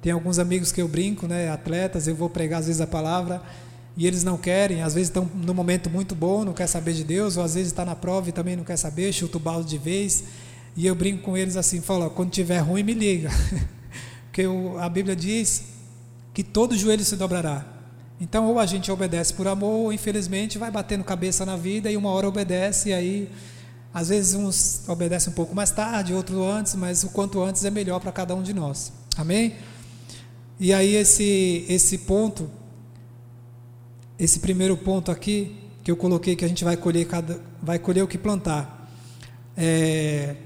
Tem 0.00 0.12
alguns 0.12 0.38
amigos 0.38 0.70
que 0.70 0.80
eu 0.80 0.86
brinco, 0.86 1.26
né, 1.26 1.50
atletas, 1.50 2.06
eu 2.06 2.14
vou 2.14 2.30
pregar 2.30 2.60
às 2.60 2.66
vezes 2.66 2.80
a 2.80 2.86
palavra 2.86 3.42
e 3.96 4.06
eles 4.06 4.24
não 4.24 4.36
querem, 4.36 4.82
às 4.82 4.94
vezes 4.94 5.08
estão 5.08 5.28
no 5.34 5.52
momento 5.52 5.90
muito 5.90 6.14
bom, 6.14 6.44
não 6.44 6.52
quer 6.52 6.66
saber 6.66 6.94
de 6.94 7.04
Deus, 7.04 7.36
ou 7.36 7.44
às 7.44 7.54
vezes 7.54 7.72
está 7.72 7.84
na 7.84 7.94
prova 7.94 8.28
e 8.28 8.32
também 8.32 8.56
não 8.56 8.64
quer 8.64 8.76
saber, 8.76 9.12
chuta 9.12 9.36
o 9.36 9.40
balde 9.40 9.68
de 9.68 9.78
vez. 9.78 10.24
E 10.76 10.86
eu 10.86 10.94
brinco 10.94 11.22
com 11.22 11.36
eles 11.36 11.56
assim, 11.56 11.80
falo, 11.80 12.08
quando 12.10 12.30
tiver 12.30 12.58
ruim 12.58 12.82
me 12.82 12.94
liga, 12.94 13.30
porque 14.30 14.44
a 14.78 14.88
Bíblia 14.88 15.14
diz 15.14 15.64
que 16.32 16.42
todo 16.42 16.76
joelho 16.76 17.04
se 17.04 17.16
dobrará 17.16 17.72
então, 18.22 18.46
ou 18.46 18.60
a 18.60 18.66
gente 18.66 18.88
obedece 18.88 19.34
por 19.34 19.48
amor, 19.48 19.86
ou 19.86 19.92
infelizmente 19.92 20.56
vai 20.56 20.70
batendo 20.70 21.02
cabeça 21.02 21.44
na 21.44 21.56
vida 21.56 21.90
e 21.90 21.96
uma 21.96 22.08
hora 22.10 22.28
obedece, 22.28 22.90
e 22.90 22.92
aí, 22.92 23.28
às 23.92 24.10
vezes, 24.10 24.34
uns 24.34 24.88
obedecem 24.88 25.32
um 25.32 25.34
pouco 25.34 25.56
mais 25.56 25.72
tarde, 25.72 26.14
outro 26.14 26.44
antes, 26.44 26.76
mas 26.76 27.02
o 27.02 27.08
quanto 27.08 27.42
antes 27.42 27.64
é 27.64 27.70
melhor 27.70 27.98
para 27.98 28.12
cada 28.12 28.32
um 28.32 28.40
de 28.40 28.54
nós. 28.54 28.92
Amém? 29.16 29.56
E 30.60 30.72
aí, 30.72 30.94
esse, 30.94 31.66
esse 31.68 31.98
ponto, 31.98 32.48
esse 34.24 34.38
primeiro 34.38 34.76
ponto 34.76 35.10
aqui, 35.10 35.56
que 35.82 35.90
eu 35.90 35.96
coloquei 35.96 36.36
que 36.36 36.44
a 36.44 36.48
gente 36.48 36.62
vai 36.62 36.76
colher, 36.76 37.08
cada, 37.08 37.40
vai 37.60 37.76
colher 37.76 38.04
o 38.04 38.06
que 38.06 38.16
plantar. 38.16 38.88
É, 39.56 40.36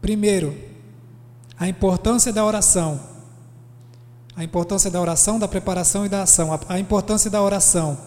primeiro, 0.00 0.54
A 1.60 1.66
importância 1.66 2.32
da 2.32 2.44
oração. 2.44 3.00
A 4.36 4.44
importância 4.44 4.90
da 4.90 5.00
oração, 5.00 5.38
da 5.38 5.48
preparação 5.48 6.06
e 6.06 6.08
da 6.08 6.22
ação. 6.22 6.52
A, 6.52 6.60
a 6.68 6.78
importância 6.78 7.30
da 7.30 7.42
oração. 7.42 7.98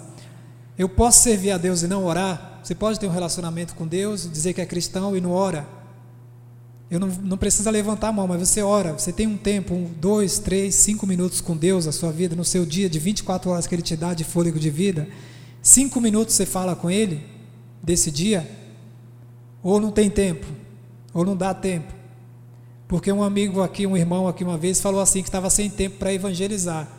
Eu 0.78 0.88
posso 0.88 1.24
servir 1.24 1.52
a 1.52 1.58
Deus 1.58 1.82
e 1.82 1.88
não 1.88 2.06
orar? 2.06 2.60
Você 2.64 2.74
pode 2.74 3.00
ter 3.00 3.08
um 3.08 3.12
relacionamento 3.12 3.76
com 3.76 3.86
Deus, 3.86 4.32
dizer 4.32 4.54
que 4.54 4.62
é 4.62 4.66
cristão 4.66 5.18
e 5.18 5.20
não 5.20 5.32
ora. 5.32 5.68
Eu 6.92 7.00
não, 7.00 7.08
não 7.08 7.38
precisa 7.38 7.72
levantar 7.72 8.10
a 8.10 8.12
mão, 8.12 8.28
mas 8.28 8.50
você 8.50 8.62
ora. 8.62 8.92
Você 8.92 9.14
tem 9.14 9.26
um 9.26 9.38
tempo, 9.38 9.74
um, 9.74 9.86
dois, 9.86 10.40
três, 10.40 10.76
cinco 10.76 11.08
minutos 11.08 11.40
com 11.40 11.56
Deus 11.56 11.86
na 11.86 11.94
sua 11.94 12.12
vida, 12.12 12.36
no 12.36 12.44
seu 12.44 12.66
dia 12.66 12.90
de 12.90 13.00
24 13.00 13.50
horas 13.50 13.66
que 13.66 13.74
Ele 13.74 13.82
te 13.82 13.96
dá 13.96 14.14
de 14.14 14.26
fôlego 14.26 14.60
de 14.60 14.70
vida. 14.70 15.08
Cinco 15.62 16.02
minutos 16.02 16.36
você 16.36 16.46
fala 16.46 16.76
com 16.76 16.92
Ele 16.92 17.26
desse 17.82 18.12
dia, 18.12 18.46
ou 19.64 19.80
não 19.80 19.90
tem 19.90 20.10
tempo, 20.10 20.46
ou 21.14 21.24
não 21.24 21.34
dá 21.36 21.54
tempo. 21.54 21.94
Porque 22.90 23.10
um 23.10 23.24
amigo 23.24 23.62
aqui, 23.62 23.88
um 23.88 23.96
irmão 23.96 24.28
aqui 24.28 24.44
uma 24.44 24.58
vez 24.58 24.82
falou 24.82 25.00
assim 25.00 25.22
que 25.22 25.30
estava 25.30 25.50
sem 25.50 25.70
tempo 25.70 25.98
para 25.98 26.14
evangelizar. 26.14 26.90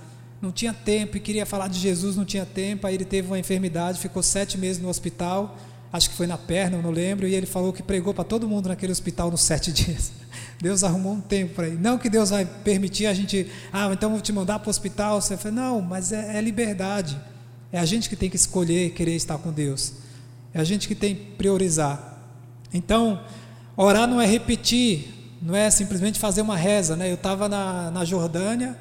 Não 0.40 0.50
tinha 0.50 0.72
tempo 0.72 1.18
e 1.18 1.20
queria 1.20 1.44
falar 1.44 1.68
de 1.68 1.78
Jesus, 1.78 2.16
não 2.16 2.24
tinha 2.24 2.46
tempo. 2.46 2.86
Aí 2.86 2.94
ele 2.94 3.04
teve 3.04 3.28
uma 3.28 3.38
enfermidade, 3.38 4.00
ficou 4.00 4.22
sete 4.22 4.56
meses 4.56 4.80
no 4.80 4.88
hospital, 4.88 5.54
acho 5.92 6.10
que 6.10 6.16
foi 6.16 6.26
na 6.26 6.38
perna, 6.38 6.80
não 6.80 6.90
lembro. 6.90 7.28
E 7.28 7.34
ele 7.34 7.46
falou 7.46 7.72
que 7.72 7.82
pregou 7.82 8.14
para 8.14 8.24
todo 8.24 8.48
mundo 8.48 8.68
naquele 8.68 8.90
hospital 8.90 9.30
nos 9.30 9.42
sete 9.42 9.70
dias. 9.72 10.12
Deus 10.60 10.82
arrumou 10.82 11.12
um 11.14 11.20
tempo 11.20 11.54
para 11.54 11.66
ele. 11.66 11.76
Não 11.76 11.98
que 11.98 12.08
Deus 12.08 12.30
vai 12.30 12.46
permitir 12.46 13.06
a 13.06 13.14
gente, 13.14 13.46
ah, 13.72 13.90
então 13.92 14.10
vou 14.10 14.20
te 14.20 14.32
mandar 14.32 14.58
para 14.58 14.68
o 14.68 14.70
hospital. 14.70 15.20
Você 15.20 15.36
fala, 15.36 15.54
não, 15.54 15.82
mas 15.82 16.12
é, 16.12 16.38
é 16.38 16.40
liberdade. 16.40 17.20
É 17.70 17.78
a 17.78 17.84
gente 17.84 18.08
que 18.08 18.16
tem 18.16 18.30
que 18.30 18.36
escolher 18.36 18.90
querer 18.90 19.14
estar 19.14 19.38
com 19.38 19.52
Deus. 19.52 19.94
É 20.54 20.60
a 20.60 20.64
gente 20.64 20.86
que 20.86 20.94
tem 20.94 21.14
que 21.14 21.22
priorizar. 21.32 22.18
Então, 22.72 23.20
orar 23.76 24.06
não 24.06 24.20
é 24.20 24.26
repetir, 24.26 25.36
não 25.40 25.56
é 25.56 25.70
simplesmente 25.70 26.18
fazer 26.18 26.42
uma 26.42 26.56
reza. 26.56 26.96
Né? 26.96 27.10
Eu 27.10 27.14
estava 27.14 27.48
na, 27.48 27.90
na 27.90 28.04
Jordânia 28.04 28.76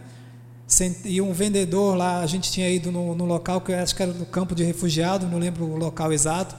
e 1.03 1.21
um 1.21 1.33
vendedor 1.33 1.95
lá, 1.97 2.21
a 2.21 2.27
gente 2.27 2.51
tinha 2.51 2.69
ido 2.69 2.91
no, 2.91 3.13
no 3.13 3.25
local 3.25 3.59
que 3.59 3.71
eu 3.71 3.79
acho 3.79 3.95
que 3.95 4.01
era 4.01 4.13
no 4.13 4.25
campo 4.25 4.55
de 4.55 4.63
refugiado, 4.63 5.27
não 5.27 5.37
lembro 5.37 5.65
o 5.65 5.75
local 5.75 6.13
exato. 6.13 6.55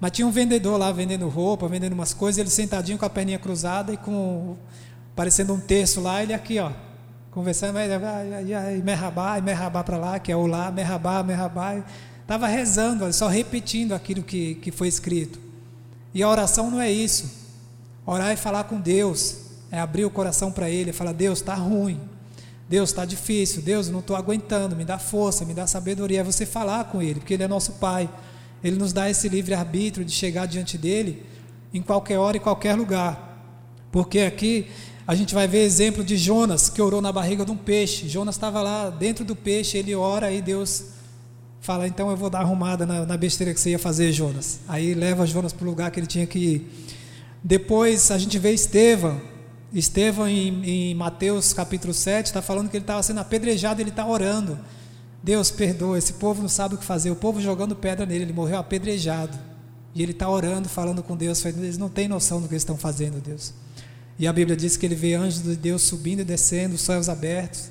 Mas 0.00 0.12
tinha 0.12 0.26
um 0.26 0.30
vendedor 0.30 0.78
lá 0.78 0.90
vendendo 0.90 1.28
roupa, 1.28 1.68
vendendo 1.68 1.92
umas 1.92 2.14
coisas, 2.14 2.38
ele 2.38 2.48
sentadinho 2.48 2.96
com 2.96 3.04
a 3.04 3.10
perninha 3.10 3.38
cruzada 3.38 3.92
e 3.92 3.98
com 3.98 4.56
parecendo 5.14 5.52
um 5.52 5.60
terço 5.60 6.00
lá, 6.00 6.22
ele 6.22 6.32
aqui, 6.32 6.58
ó, 6.58 6.70
conversando, 7.30 7.78
e 7.78 8.82
merrabá, 8.82 9.38
e 9.38 9.42
merrabá 9.42 9.84
para 9.84 9.98
lá, 9.98 10.18
que 10.18 10.32
é 10.32 10.36
o 10.36 10.46
lá, 10.46 10.70
merrabá, 10.70 11.22
merrabá. 11.22 11.84
Estava 12.22 12.46
rezando, 12.46 13.12
só 13.12 13.28
repetindo 13.28 13.92
aquilo 13.92 14.22
que, 14.22 14.54
que 14.54 14.70
foi 14.70 14.88
escrito. 14.88 15.38
E 16.14 16.22
a 16.22 16.28
oração 16.28 16.70
não 16.70 16.80
é 16.80 16.90
isso. 16.90 17.38
Orar 18.06 18.30
é 18.30 18.36
falar 18.36 18.64
com 18.64 18.80
Deus, 18.80 19.36
é 19.70 19.78
abrir 19.78 20.04
o 20.04 20.10
coração 20.10 20.50
para 20.50 20.70
Ele, 20.70 20.90
é 20.90 20.92
falar: 20.92 21.12
Deus, 21.12 21.40
está 21.40 21.54
ruim, 21.54 22.00
Deus, 22.68 22.90
está 22.90 23.04
difícil, 23.04 23.62
Deus, 23.62 23.88
não 23.88 24.00
estou 24.00 24.16
aguentando, 24.16 24.74
me 24.74 24.84
dá 24.84 24.98
força, 24.98 25.44
me 25.44 25.52
dá 25.52 25.66
sabedoria. 25.66 26.20
É 26.20 26.24
você 26.24 26.46
falar 26.46 26.84
com 26.84 27.02
Ele, 27.02 27.20
porque 27.20 27.34
Ele 27.34 27.42
é 27.42 27.48
nosso 27.48 27.74
Pai. 27.74 28.08
Ele 28.62 28.76
nos 28.76 28.92
dá 28.92 29.08
esse 29.08 29.28
livre-arbítrio 29.28 30.04
de 30.04 30.12
chegar 30.12 30.46
diante 30.46 30.76
dEle 30.76 31.22
em 31.72 31.80
qualquer 31.80 32.18
hora 32.18 32.36
e 32.36 32.40
qualquer 32.40 32.74
lugar. 32.74 33.28
Porque 33.90 34.20
aqui 34.20 34.66
a 35.06 35.14
gente 35.14 35.34
vai 35.34 35.48
ver 35.48 35.64
exemplo 35.64 36.04
de 36.04 36.16
Jonas, 36.16 36.68
que 36.68 36.80
orou 36.80 37.00
na 37.00 37.10
barriga 37.10 37.44
de 37.44 37.50
um 37.50 37.56
peixe. 37.56 38.08
Jonas 38.08 38.36
estava 38.36 38.62
lá 38.62 38.90
dentro 38.90 39.24
do 39.24 39.34
peixe, 39.34 39.78
ele 39.78 39.94
ora 39.94 40.30
e 40.30 40.40
Deus 40.40 40.84
fala: 41.60 41.86
então 41.88 42.10
eu 42.10 42.16
vou 42.16 42.30
dar 42.30 42.40
arrumada 42.40 42.86
na, 42.86 43.04
na 43.04 43.16
besteira 43.16 43.52
que 43.52 43.60
você 43.60 43.70
ia 43.70 43.78
fazer, 43.78 44.12
Jonas. 44.12 44.60
Aí 44.68 44.94
leva 44.94 45.26
Jonas 45.26 45.52
para 45.52 45.66
o 45.66 45.70
lugar 45.70 45.90
que 45.90 45.98
ele 45.98 46.06
tinha 46.06 46.26
que 46.26 46.38
ir. 46.38 46.88
Depois 47.42 48.10
a 48.10 48.18
gente 48.18 48.38
vê 48.38 48.52
Estevão. 48.52 49.20
Estevão, 49.72 50.28
em, 50.28 50.64
em 50.64 50.94
Mateus 50.94 51.52
capítulo 51.52 51.94
7, 51.94 52.26
está 52.26 52.42
falando 52.42 52.68
que 52.68 52.76
ele 52.76 52.82
estava 52.82 53.02
sendo 53.02 53.20
apedrejado, 53.20 53.80
ele 53.80 53.90
está 53.90 54.06
orando. 54.06 54.58
Deus 55.22 55.50
perdoa, 55.50 55.98
esse 55.98 56.14
povo 56.14 56.40
não 56.42 56.48
sabe 56.48 56.74
o 56.74 56.78
que 56.78 56.84
fazer. 56.84 57.10
O 57.10 57.16
povo 57.16 57.40
jogando 57.40 57.76
pedra 57.76 58.06
nele, 58.06 58.24
ele 58.24 58.32
morreu 58.32 58.58
apedrejado. 58.58 59.38
E 59.94 60.02
ele 60.02 60.12
está 60.12 60.28
orando, 60.28 60.68
falando 60.68 61.02
com 61.02 61.16
Deus. 61.16 61.44
Eles 61.44 61.76
não 61.76 61.88
têm 61.88 62.08
noção 62.08 62.40
do 62.40 62.48
que 62.48 62.54
eles 62.54 62.62
estão 62.62 62.76
fazendo, 62.76 63.20
Deus. 63.20 63.52
E 64.18 64.26
a 64.26 64.32
Bíblia 64.32 64.56
diz 64.56 64.76
que 64.76 64.86
ele 64.86 64.94
vê 64.94 65.14
anjos 65.14 65.42
de 65.42 65.56
Deus 65.56 65.82
subindo 65.82 66.20
e 66.20 66.24
descendo, 66.24 66.74
os 66.74 66.80
céus 66.80 67.08
abertos 67.08 67.70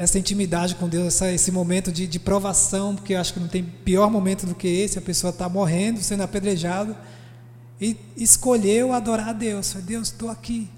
essa 0.00 0.18
intimidade 0.18 0.76
com 0.76 0.88
Deus, 0.88 1.08
essa, 1.08 1.30
esse 1.30 1.52
momento 1.52 1.92
de, 1.92 2.06
de, 2.06 2.18
provação, 2.18 2.96
porque 2.96 3.12
eu 3.12 3.20
acho 3.20 3.34
que 3.34 3.40
não 3.40 3.48
tem 3.48 3.62
pior 3.62 4.10
momento 4.10 4.46
do 4.46 4.54
que 4.54 4.66
esse, 4.66 4.98
a 4.98 5.02
pessoa 5.02 5.30
está 5.30 5.46
morrendo, 5.46 6.00
sendo 6.00 6.22
apedrejado, 6.22 6.96
e 7.78 7.94
escolheu 8.16 8.94
adorar 8.94 9.28
a 9.28 9.32
Deus. 9.34 9.74
Deus, 9.84 10.08
estou 10.08 10.30
aqui. 10.30 10.70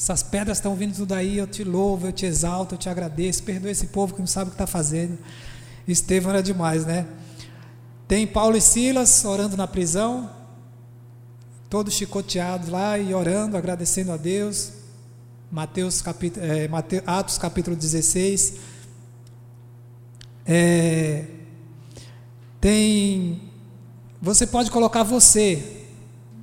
Essas 0.00 0.22
pedras 0.22 0.56
estão 0.56 0.74
vindo 0.74 0.96
tudo 0.96 1.12
aí, 1.12 1.36
eu 1.36 1.46
te 1.46 1.62
louvo, 1.62 2.06
eu 2.06 2.12
te 2.12 2.24
exalto, 2.24 2.74
eu 2.74 2.78
te 2.78 2.88
agradeço. 2.88 3.42
Perdoa 3.42 3.70
esse 3.70 3.88
povo 3.88 4.14
que 4.14 4.20
não 4.20 4.26
sabe 4.26 4.48
o 4.48 4.50
que 4.52 4.54
está 4.54 4.66
fazendo. 4.66 5.18
Estevão 5.86 6.30
era 6.30 6.42
demais, 6.42 6.86
né? 6.86 7.06
Tem 8.08 8.26
Paulo 8.26 8.56
e 8.56 8.62
Silas 8.62 9.26
orando 9.26 9.58
na 9.58 9.66
prisão, 9.66 10.30
todos 11.68 11.92
chicoteados 11.92 12.70
lá 12.70 12.98
e 12.98 13.12
orando, 13.12 13.58
agradecendo 13.58 14.10
a 14.10 14.16
Deus. 14.16 14.72
Mateus 15.52 16.00
capítulo, 16.00 16.46
é, 16.46 16.66
Atos 17.04 17.36
capítulo 17.36 17.76
16. 17.76 18.54
É, 20.46 21.26
tem. 22.58 23.50
Você 24.22 24.46
pode 24.46 24.70
colocar 24.70 25.02
você, 25.02 25.84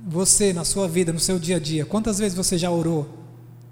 você 0.06 0.52
na 0.52 0.64
sua 0.64 0.86
vida, 0.86 1.12
no 1.12 1.18
seu 1.18 1.40
dia 1.40 1.56
a 1.56 1.58
dia. 1.58 1.84
Quantas 1.84 2.20
vezes 2.20 2.36
você 2.36 2.56
já 2.56 2.70
orou? 2.70 3.17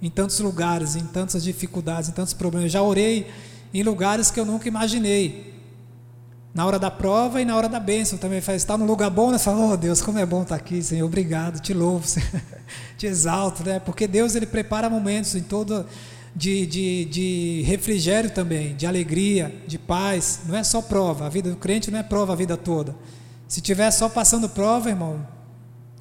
Em 0.00 0.10
tantos 0.10 0.40
lugares, 0.40 0.94
em 0.94 1.06
tantas 1.06 1.42
dificuldades, 1.42 2.10
em 2.10 2.12
tantos 2.12 2.34
problemas. 2.34 2.70
Já 2.70 2.82
orei 2.82 3.30
em 3.72 3.82
lugares 3.82 4.30
que 4.30 4.38
eu 4.38 4.44
nunca 4.44 4.68
imaginei. 4.68 5.54
Na 6.54 6.64
hora 6.64 6.78
da 6.78 6.90
prova 6.90 7.40
e 7.40 7.44
na 7.44 7.54
hora 7.54 7.68
da 7.68 7.78
bênção 7.78 8.18
também. 8.18 8.40
Faz, 8.40 8.62
está 8.62 8.78
num 8.78 8.86
lugar 8.86 9.10
bom, 9.10 9.30
né? 9.30 9.38
Fala, 9.38 9.72
oh 9.72 9.76
Deus, 9.76 10.00
como 10.00 10.18
é 10.18 10.24
bom 10.24 10.42
estar 10.42 10.54
aqui, 10.54 10.82
Senhor. 10.82 11.06
Obrigado, 11.06 11.60
te 11.60 11.74
louvo, 11.74 12.06
te 12.96 13.06
exalto, 13.06 13.62
né? 13.64 13.78
Porque 13.78 14.06
Deus 14.06 14.34
ele 14.34 14.46
prepara 14.46 14.88
momentos 14.88 15.34
em 15.34 15.42
todo 15.42 15.84
de, 16.34 16.66
de, 16.66 17.04
de 17.06 17.62
refrigério 17.66 18.30
também, 18.30 18.74
de 18.74 18.86
alegria, 18.86 19.54
de 19.66 19.78
paz. 19.78 20.40
Não 20.46 20.56
é 20.56 20.62
só 20.62 20.82
prova. 20.82 21.26
A 21.26 21.28
vida 21.28 21.50
do 21.50 21.56
crente 21.56 21.90
não 21.90 21.98
é 21.98 22.02
prova 22.02 22.34
a 22.34 22.36
vida 22.36 22.56
toda. 22.56 22.94
Se 23.48 23.60
tiver 23.60 23.90
só 23.90 24.08
passando 24.08 24.48
prova, 24.48 24.90
irmão, 24.90 25.26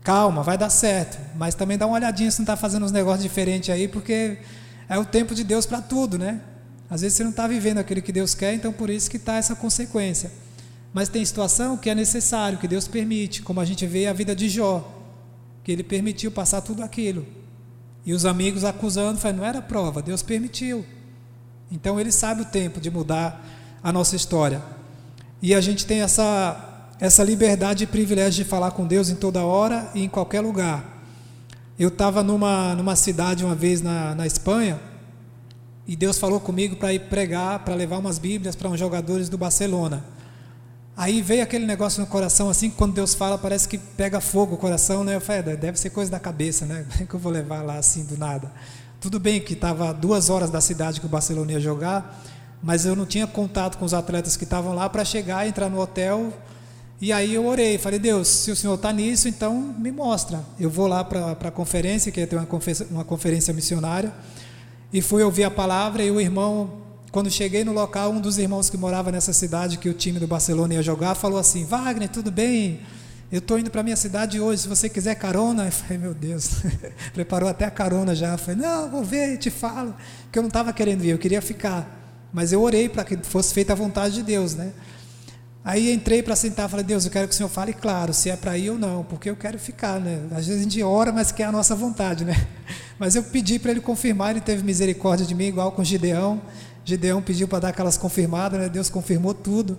calma, 0.06 0.44
vai 0.44 0.58
dar 0.58 0.70
certo. 0.70 1.18
Mas 1.36 1.56
também 1.56 1.78
dá 1.78 1.86
uma 1.86 1.96
olhadinha 1.96 2.32
se 2.32 2.40
não 2.40 2.44
está 2.44 2.56
fazendo 2.56 2.86
uns 2.86 2.92
negócios 2.92 3.24
diferentes 3.24 3.70
aí, 3.72 3.88
porque 3.88 4.38
é 4.88 4.98
o 4.98 5.04
tempo 5.04 5.36
de 5.36 5.44
Deus 5.44 5.66
para 5.66 5.82
tudo, 5.82 6.18
né? 6.18 6.40
Às 6.90 7.02
vezes 7.02 7.18
você 7.18 7.24
não 7.24 7.32
está 7.32 7.48
vivendo 7.48 7.80
aquilo 7.80 8.02
que 8.02 8.12
Deus 8.12 8.36
quer, 8.36 8.54
então 8.54 8.72
por 8.72 8.90
isso 8.90 9.10
que 9.10 9.18
está 9.18 9.36
essa 9.36 9.56
consequência. 9.56 10.32
Mas 10.94 11.10
tem 11.10 11.26
situação 11.26 11.76
que 11.76 11.90
é 11.90 11.96
necessário, 11.96 12.58
que 12.60 12.68
Deus 12.68 12.88
permite, 12.88 13.42
como 13.42 13.60
a 13.60 13.66
gente 13.66 13.86
vê 13.86 14.08
a 14.08 14.14
vida 14.14 14.36
de 14.36 14.48
Jó, 14.48 14.90
que 15.64 15.72
ele 15.72 15.84
permitiu 15.84 16.32
passar 16.32 16.62
tudo 16.62 16.84
aquilo. 16.84 17.26
E 18.06 18.14
os 18.14 18.24
amigos 18.24 18.64
acusando, 18.64 19.20
falando, 19.20 19.40
não 19.40 19.46
era 19.46 19.62
prova, 19.62 20.02
Deus 20.02 20.22
permitiu. 20.22 20.86
Então 21.72 22.00
ele 22.00 22.12
sabe 22.12 22.44
o 22.44 22.46
tempo 22.46 22.80
de 22.80 22.92
mudar 22.92 23.44
a 23.82 23.92
nossa 23.92 24.16
história. 24.16 24.62
E 25.42 25.56
a 25.56 25.60
gente 25.60 25.86
tem 25.86 26.02
essa, 26.02 26.75
essa 27.00 27.24
liberdade 27.24 27.84
e 27.84 27.88
privilégio 27.88 28.44
de 28.44 28.50
falar 28.50 28.72
com 28.72 28.86
Deus 28.86 29.10
em 29.10 29.16
toda 29.16 29.44
hora 29.44 29.90
e 29.94 30.04
em 30.04 30.10
qualquer 30.10 30.42
lugar. 30.42 30.84
Eu 31.78 31.90
estava 31.90 32.24
numa, 32.24 32.74
numa 32.76 32.96
cidade 32.96 33.44
uma 33.44 33.56
vez 33.56 33.82
na, 33.82 34.16
na 34.16 34.26
Espanha, 34.26 34.80
e 35.88 35.96
Deus 35.96 36.18
falou 36.18 36.40
comigo 36.40 36.78
para 36.78 36.94
ir 36.94 37.02
pregar, 37.02 37.60
para 37.60 37.76
levar 37.76 38.00
umas 38.00 38.18
Bíblias 38.18 38.56
para 38.56 38.70
uns 38.70 38.80
jogadores 38.80 39.30
do 39.30 39.38
Barcelona. 39.38 40.04
Aí 40.98 41.22
veio 41.22 41.44
aquele 41.44 41.66
negócio 41.66 42.00
no 42.00 42.08
coração, 42.08 42.50
assim, 42.50 42.70
quando 42.70 42.94
Deus 42.94 43.14
fala, 43.14 43.38
parece 43.38 43.68
que 43.68 43.78
pega 43.78 44.22
fogo 44.22 44.56
o 44.56 44.58
coração, 44.58 45.04
né? 45.04 45.16
Eu 45.16 45.22
falei, 45.22 45.54
é, 45.54 45.56
deve 45.56 45.78
ser 45.78 45.90
coisa 45.90 46.10
da 46.10 46.20
cabeça, 46.20 46.66
né? 46.66 46.86
Como 46.90 47.04
é 47.04 47.06
que 47.06 47.14
eu 47.14 47.20
vou 47.20 47.32
levar 47.32 47.62
lá 47.62 47.76
assim 47.76 48.06
do 48.06 48.18
nada? 48.18 48.52
Tudo 49.00 49.20
bem 49.20 49.42
que 49.42 49.54
estava 49.54 49.94
duas 49.94 50.30
horas 50.30 50.50
da 50.50 50.62
cidade 50.62 51.00
que 51.00 51.06
o 51.06 51.10
Barcelona 51.10 51.52
ia 51.52 51.60
jogar, 51.60 52.24
mas 52.64 52.86
eu 52.86 52.96
não 52.96 53.06
tinha 53.06 53.28
contato 53.28 53.78
com 53.78 53.86
os 53.86 53.94
atletas 53.94 54.38
que 54.38 54.46
estavam 54.46 54.74
lá 54.74 54.90
para 54.90 55.04
chegar, 55.04 55.46
entrar 55.46 55.70
no 55.70 55.80
hotel. 55.80 56.34
E 57.02 57.12
aí 57.12 57.34
eu 57.34 57.46
orei, 57.46 57.78
falei, 57.78 58.00
Deus, 58.00 58.28
se 58.28 58.52
o 58.52 58.56
Senhor 58.56 58.76
está 58.76 58.92
nisso, 58.94 59.28
então 59.28 59.76
me 59.78 59.92
mostra. 59.92 60.44
Eu 60.60 60.70
vou 60.70 60.88
lá 60.88 61.04
para 61.04 61.32
a 61.32 61.52
conferência, 61.52 62.12
que 62.12 62.20
ia 62.20 62.28
ter 62.28 62.38
uma 62.38 62.46
conferência, 62.46 62.88
uma 62.90 63.04
conferência 63.04 63.54
missionária, 63.54 64.14
e 64.94 65.02
fui 65.02 65.22
ouvir 65.22 65.44
a 65.44 65.52
palavra, 65.52 66.04
e 66.04 66.10
o 66.10 66.22
irmão 66.22 66.86
quando 67.16 67.32
cheguei 67.32 67.64
no 67.64 67.72
local, 67.72 68.12
um 68.12 68.20
dos 68.20 68.38
irmãos 68.38 68.70
que 68.70 68.76
morava 68.76 69.10
nessa 69.10 69.32
cidade 69.32 69.78
que 69.78 69.88
o 69.88 69.94
time 69.94 70.20
do 70.20 70.28
Barcelona 70.28 70.74
ia 70.74 70.84
jogar 70.84 71.16
falou 71.16 71.40
assim: 71.40 71.64
Wagner, 71.64 72.10
tudo 72.10 72.30
bem? 72.30 72.82
Eu 73.32 73.40
estou 73.40 73.58
indo 73.58 73.72
para 73.72 73.82
minha 73.82 73.96
cidade 73.96 74.38
hoje, 74.38 74.64
se 74.64 74.68
você 74.68 74.90
quiser 74.90 75.16
carona. 75.16 75.66
Eu 75.66 75.72
falei, 75.72 75.98
meu 75.98 76.14
Deus, 76.14 76.62
preparou 77.16 77.48
até 77.48 77.64
a 77.64 77.72
carona 77.72 78.14
já. 78.14 78.34
Eu 78.34 78.38
falei, 78.38 78.62
não, 78.62 78.90
vou 78.90 79.02
ver, 79.02 79.38
te 79.38 79.50
falo. 79.50 79.96
Porque 80.24 80.38
eu 80.38 80.44
não 80.44 80.50
estava 80.50 80.74
querendo 80.74 81.06
ir, 81.06 81.12
eu 81.12 81.18
queria 81.18 81.42
ficar. 81.42 82.28
Mas 82.34 82.52
eu 82.52 82.62
orei 82.62 82.90
para 82.90 83.06
que 83.06 83.16
fosse 83.24 83.54
feita 83.54 83.72
a 83.72 83.76
vontade 83.78 84.16
de 84.16 84.24
Deus, 84.24 84.54
né? 84.54 84.74
Aí 85.66 85.92
entrei 85.92 86.22
para 86.22 86.36
sentar, 86.36 86.70
falei, 86.70 86.86
Deus, 86.86 87.06
eu 87.06 87.12
quero 87.12 87.28
que 87.28 87.34
o 87.34 87.36
Senhor 87.36 87.50
fale 87.50 87.74
claro, 87.74 88.14
se 88.14 88.30
é 88.30 88.36
para 88.36 88.56
ir 88.56 88.70
ou 88.70 88.78
não, 88.78 89.04
porque 89.04 89.28
eu 89.28 89.36
quero 89.36 89.58
ficar, 89.58 90.00
né? 90.00 90.22
Às 90.30 90.46
vezes 90.46 90.62
a 90.62 90.64
gente 90.64 90.84
ora, 90.84 91.12
mas 91.12 91.32
quer 91.32 91.46
a 91.46 91.52
nossa 91.52 91.76
vontade, 91.76 92.24
né? 92.24 92.36
Mas 92.98 93.14
eu 93.14 93.24
pedi 93.24 93.60
para 93.60 93.72
ele 93.72 93.82
confirmar, 93.82 94.32
ele 94.32 94.40
teve 94.40 94.64
misericórdia 94.64 95.26
de 95.26 95.36
mim, 95.36 95.48
igual 95.48 95.70
com 95.74 95.84
Gideão. 95.84 96.42
Gideão 96.86 97.22
pediu 97.22 97.46
para 97.46 97.60
dar 97.60 97.70
aquelas 97.70 97.98
confirmadas, 97.98 98.58
né? 98.58 98.70
Deus 98.70 98.90
confirmou 98.90 99.34
tudo. 99.34 99.78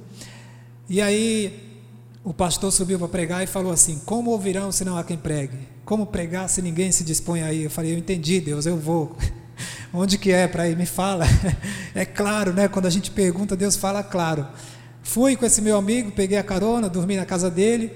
E 0.87 1.01
aí 1.01 1.81
o 2.23 2.35
pastor 2.35 2.71
subiu 2.71 2.99
para 2.99 3.09
pregar 3.09 3.43
e 3.43 3.47
falou 3.47 3.73
assim: 3.73 3.99
Como 4.05 4.33
ouvirão 4.33 4.71
se 4.71 4.85
não 4.85 4.99
há 4.99 5.05
quem 5.05 5.17
pregue? 5.17 5.57
Como 5.83 6.05
pregar 6.05 6.47
se 6.51 6.61
ninguém 6.61 6.93
se 6.93 7.05
dispõe 7.05 7.43
aí? 7.43 7.63
Eu 7.63 7.71
falei: 7.71 7.95
Eu 7.95 7.99
entendi, 7.99 8.39
Deus, 8.39 8.67
eu 8.67 8.77
vou. 8.77 9.17
Onde 9.95 10.19
que 10.19 10.31
é 10.31 10.47
para 10.47 10.69
ir? 10.69 10.77
Me 10.77 10.85
fala. 10.85 11.25
É 11.95 12.05
claro, 12.05 12.53
né? 12.53 12.69
Quando 12.69 12.85
a 12.85 12.91
gente 12.91 13.11
pergunta, 13.11 13.57
Deus 13.57 13.77
fala 13.77 14.03
claro. 14.03 14.47
Fui 15.07 15.37
com 15.37 15.47
esse 15.47 15.63
meu 15.63 15.77
amigo, 15.77 16.11
peguei 16.11 16.37
a 16.37 16.43
carona, 16.43 16.89
dormi 16.89 17.15
na 17.15 17.25
casa 17.25 17.49
dele, 17.49 17.93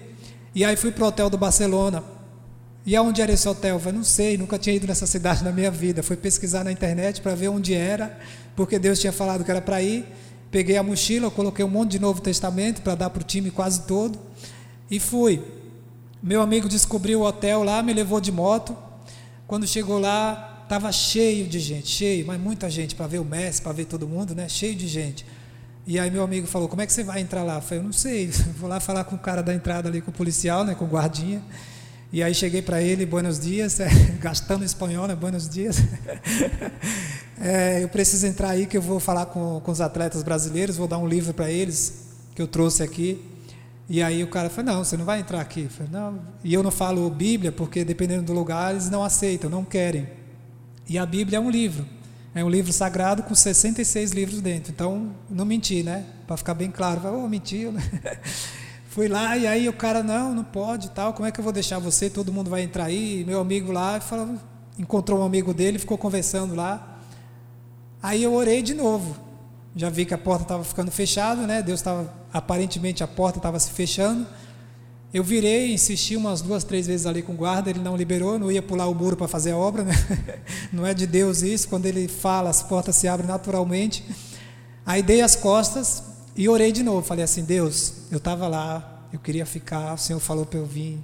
e 0.54 0.64
aí 0.64 0.76
fui 0.76 0.92
para 0.92 1.04
o 1.04 1.08
hotel 1.08 1.28
do 1.28 1.36
Barcelona. 1.36 2.04
E 2.86 2.94
aonde 2.94 3.20
era 3.20 3.32
esse 3.32 3.48
hotel? 3.48 3.74
Eu 3.74 3.80
falei, 3.80 3.98
não 3.98 4.04
sei, 4.04 4.38
nunca 4.38 4.56
tinha 4.56 4.76
ido 4.76 4.86
nessa 4.86 5.04
cidade 5.08 5.42
na 5.42 5.50
minha 5.50 5.72
vida. 5.72 6.04
Fui 6.04 6.16
pesquisar 6.16 6.62
na 6.62 6.70
internet 6.70 7.20
para 7.20 7.34
ver 7.34 7.48
onde 7.48 7.74
era, 7.74 8.16
porque 8.54 8.78
Deus 8.78 9.00
tinha 9.00 9.12
falado 9.12 9.44
que 9.44 9.50
era 9.50 9.60
para 9.60 9.82
ir. 9.82 10.06
Peguei 10.52 10.76
a 10.76 10.84
mochila, 10.84 11.32
coloquei 11.32 11.64
um 11.64 11.68
monte 11.68 11.90
de 11.90 11.98
Novo 11.98 12.22
Testamento 12.22 12.80
para 12.80 12.94
dar 12.94 13.10
para 13.10 13.22
o 13.22 13.24
time 13.24 13.50
quase 13.50 13.82
todo, 13.82 14.16
e 14.88 15.00
fui. 15.00 15.42
Meu 16.22 16.40
amigo 16.40 16.68
descobriu 16.68 17.22
o 17.22 17.24
hotel 17.24 17.64
lá, 17.64 17.82
me 17.82 17.92
levou 17.92 18.20
de 18.20 18.30
moto. 18.30 18.74
Quando 19.48 19.66
chegou 19.66 19.98
lá, 19.98 20.62
estava 20.62 20.92
cheio 20.92 21.48
de 21.48 21.58
gente, 21.58 21.88
cheio, 21.88 22.24
mas 22.24 22.40
muita 22.40 22.70
gente 22.70 22.94
para 22.94 23.08
ver 23.08 23.18
o 23.18 23.24
Messi, 23.24 23.60
para 23.60 23.72
ver 23.72 23.86
todo 23.86 24.06
mundo, 24.06 24.32
né? 24.32 24.48
Cheio 24.48 24.76
de 24.76 24.86
gente. 24.86 25.26
E 25.86 25.98
aí 25.98 26.10
meu 26.10 26.22
amigo 26.22 26.46
falou, 26.46 26.68
como 26.68 26.82
é 26.82 26.86
que 26.86 26.92
você 26.92 27.02
vai 27.02 27.20
entrar 27.20 27.42
lá? 27.42 27.56
Eu 27.56 27.62
falei, 27.62 27.78
eu 27.78 27.84
não 27.84 27.92
sei, 27.92 28.28
vou 28.58 28.68
lá 28.68 28.80
falar 28.80 29.04
com 29.04 29.16
o 29.16 29.18
cara 29.18 29.42
da 29.42 29.54
entrada 29.54 29.88
ali, 29.88 30.00
com 30.00 30.10
o 30.10 30.14
policial, 30.14 30.64
né, 30.64 30.74
com 30.74 30.84
o 30.84 30.88
guardinha. 30.88 31.42
E 32.12 32.22
aí 32.22 32.34
cheguei 32.34 32.60
para 32.60 32.82
ele, 32.82 33.06
buenos 33.06 33.38
dias, 33.38 33.78
é, 33.80 33.88
gastando 34.20 34.64
espanhol, 34.64 35.06
né, 35.06 35.14
buenos 35.14 35.48
dias. 35.48 35.76
É, 37.42 37.82
eu 37.82 37.88
preciso 37.88 38.26
entrar 38.26 38.50
aí 38.50 38.66
que 38.66 38.76
eu 38.76 38.82
vou 38.82 39.00
falar 39.00 39.24
com, 39.24 39.60
com 39.60 39.72
os 39.72 39.80
atletas 39.80 40.22
brasileiros, 40.22 40.76
vou 40.76 40.86
dar 40.86 40.98
um 40.98 41.08
livro 41.08 41.32
para 41.32 41.50
eles, 41.50 42.08
que 42.34 42.42
eu 42.42 42.46
trouxe 42.46 42.82
aqui. 42.82 43.18
E 43.88 44.02
aí 44.02 44.22
o 44.22 44.28
cara 44.28 44.50
falou, 44.50 44.74
não, 44.74 44.84
você 44.84 44.94
não 44.94 45.06
vai 45.06 45.20
entrar 45.20 45.40
aqui. 45.40 45.62
Eu 45.62 45.70
falei, 45.70 45.90
não. 45.90 46.20
E 46.44 46.52
eu 46.52 46.62
não 46.62 46.70
falo 46.70 47.08
Bíblia, 47.08 47.50
porque 47.50 47.82
dependendo 47.82 48.24
do 48.24 48.34
lugar, 48.34 48.72
eles 48.72 48.90
não 48.90 49.02
aceitam, 49.02 49.48
não 49.48 49.64
querem. 49.64 50.06
E 50.86 50.98
a 50.98 51.06
Bíblia 51.06 51.38
é 51.38 51.40
um 51.40 51.50
livro. 51.50 51.86
É 52.34 52.44
um 52.44 52.48
livro 52.48 52.72
sagrado 52.72 53.24
com 53.24 53.34
66 53.34 54.12
livros 54.12 54.40
dentro. 54.40 54.72
Então, 54.72 55.10
não 55.28 55.44
menti, 55.44 55.82
né? 55.82 56.06
Para 56.26 56.36
ficar 56.36 56.54
bem 56.54 56.70
claro. 56.70 57.00
Oh, 57.12 57.28
mentiu, 57.28 57.72
né? 57.72 57.82
Fui 58.88 59.08
lá 59.08 59.36
e 59.36 59.46
aí 59.46 59.68
o 59.68 59.72
cara, 59.72 60.02
não, 60.02 60.34
não 60.34 60.44
pode 60.44 60.90
tal. 60.90 61.12
Como 61.12 61.26
é 61.26 61.32
que 61.32 61.40
eu 61.40 61.44
vou 61.44 61.52
deixar 61.52 61.78
você? 61.78 62.08
Todo 62.08 62.32
mundo 62.32 62.48
vai 62.48 62.62
entrar 62.62 62.84
aí. 62.84 63.20
E 63.20 63.24
meu 63.24 63.40
amigo 63.40 63.72
lá 63.72 64.00
falou, 64.00 64.36
encontrou 64.78 65.20
um 65.20 65.24
amigo 65.24 65.52
dele, 65.52 65.78
ficou 65.78 65.98
conversando 65.98 66.54
lá. 66.54 66.98
Aí 68.02 68.22
eu 68.22 68.32
orei 68.32 68.62
de 68.62 68.74
novo. 68.74 69.16
Já 69.74 69.88
vi 69.88 70.04
que 70.04 70.14
a 70.14 70.18
porta 70.18 70.42
estava 70.42 70.64
ficando 70.64 70.90
fechada, 70.90 71.46
né? 71.46 71.62
Deus 71.62 71.80
estava, 71.80 72.12
aparentemente 72.32 73.02
a 73.04 73.08
porta 73.08 73.38
estava 73.38 73.58
se 73.58 73.70
fechando. 73.70 74.26
Eu 75.12 75.24
virei, 75.24 75.72
insisti 75.72 76.16
umas 76.16 76.40
duas, 76.40 76.62
três 76.62 76.86
vezes 76.86 77.04
ali 77.04 77.20
com 77.20 77.32
o 77.32 77.36
guarda, 77.36 77.68
ele 77.68 77.80
não 77.80 77.96
liberou, 77.96 78.38
não 78.38 78.50
ia 78.50 78.62
pular 78.62 78.86
o 78.86 78.94
muro 78.94 79.16
para 79.16 79.26
fazer 79.26 79.50
a 79.50 79.56
obra, 79.56 79.82
né? 79.82 79.92
não 80.72 80.86
é 80.86 80.94
de 80.94 81.04
Deus 81.04 81.42
isso, 81.42 81.68
quando 81.68 81.86
ele 81.86 82.06
fala, 82.06 82.48
as 82.48 82.62
portas 82.62 82.94
se 82.94 83.08
abrem 83.08 83.26
naturalmente. 83.26 84.04
Aí 84.86 85.02
dei 85.02 85.20
as 85.20 85.34
costas 85.34 86.04
e 86.36 86.48
orei 86.48 86.70
de 86.70 86.84
novo, 86.84 87.02
falei 87.04 87.24
assim: 87.24 87.42
Deus, 87.42 87.94
eu 88.08 88.18
estava 88.18 88.46
lá, 88.46 89.04
eu 89.12 89.18
queria 89.18 89.44
ficar, 89.44 89.94
o 89.94 89.98
Senhor 89.98 90.20
falou 90.20 90.46
para 90.46 90.60
eu 90.60 90.66
vir, 90.66 91.00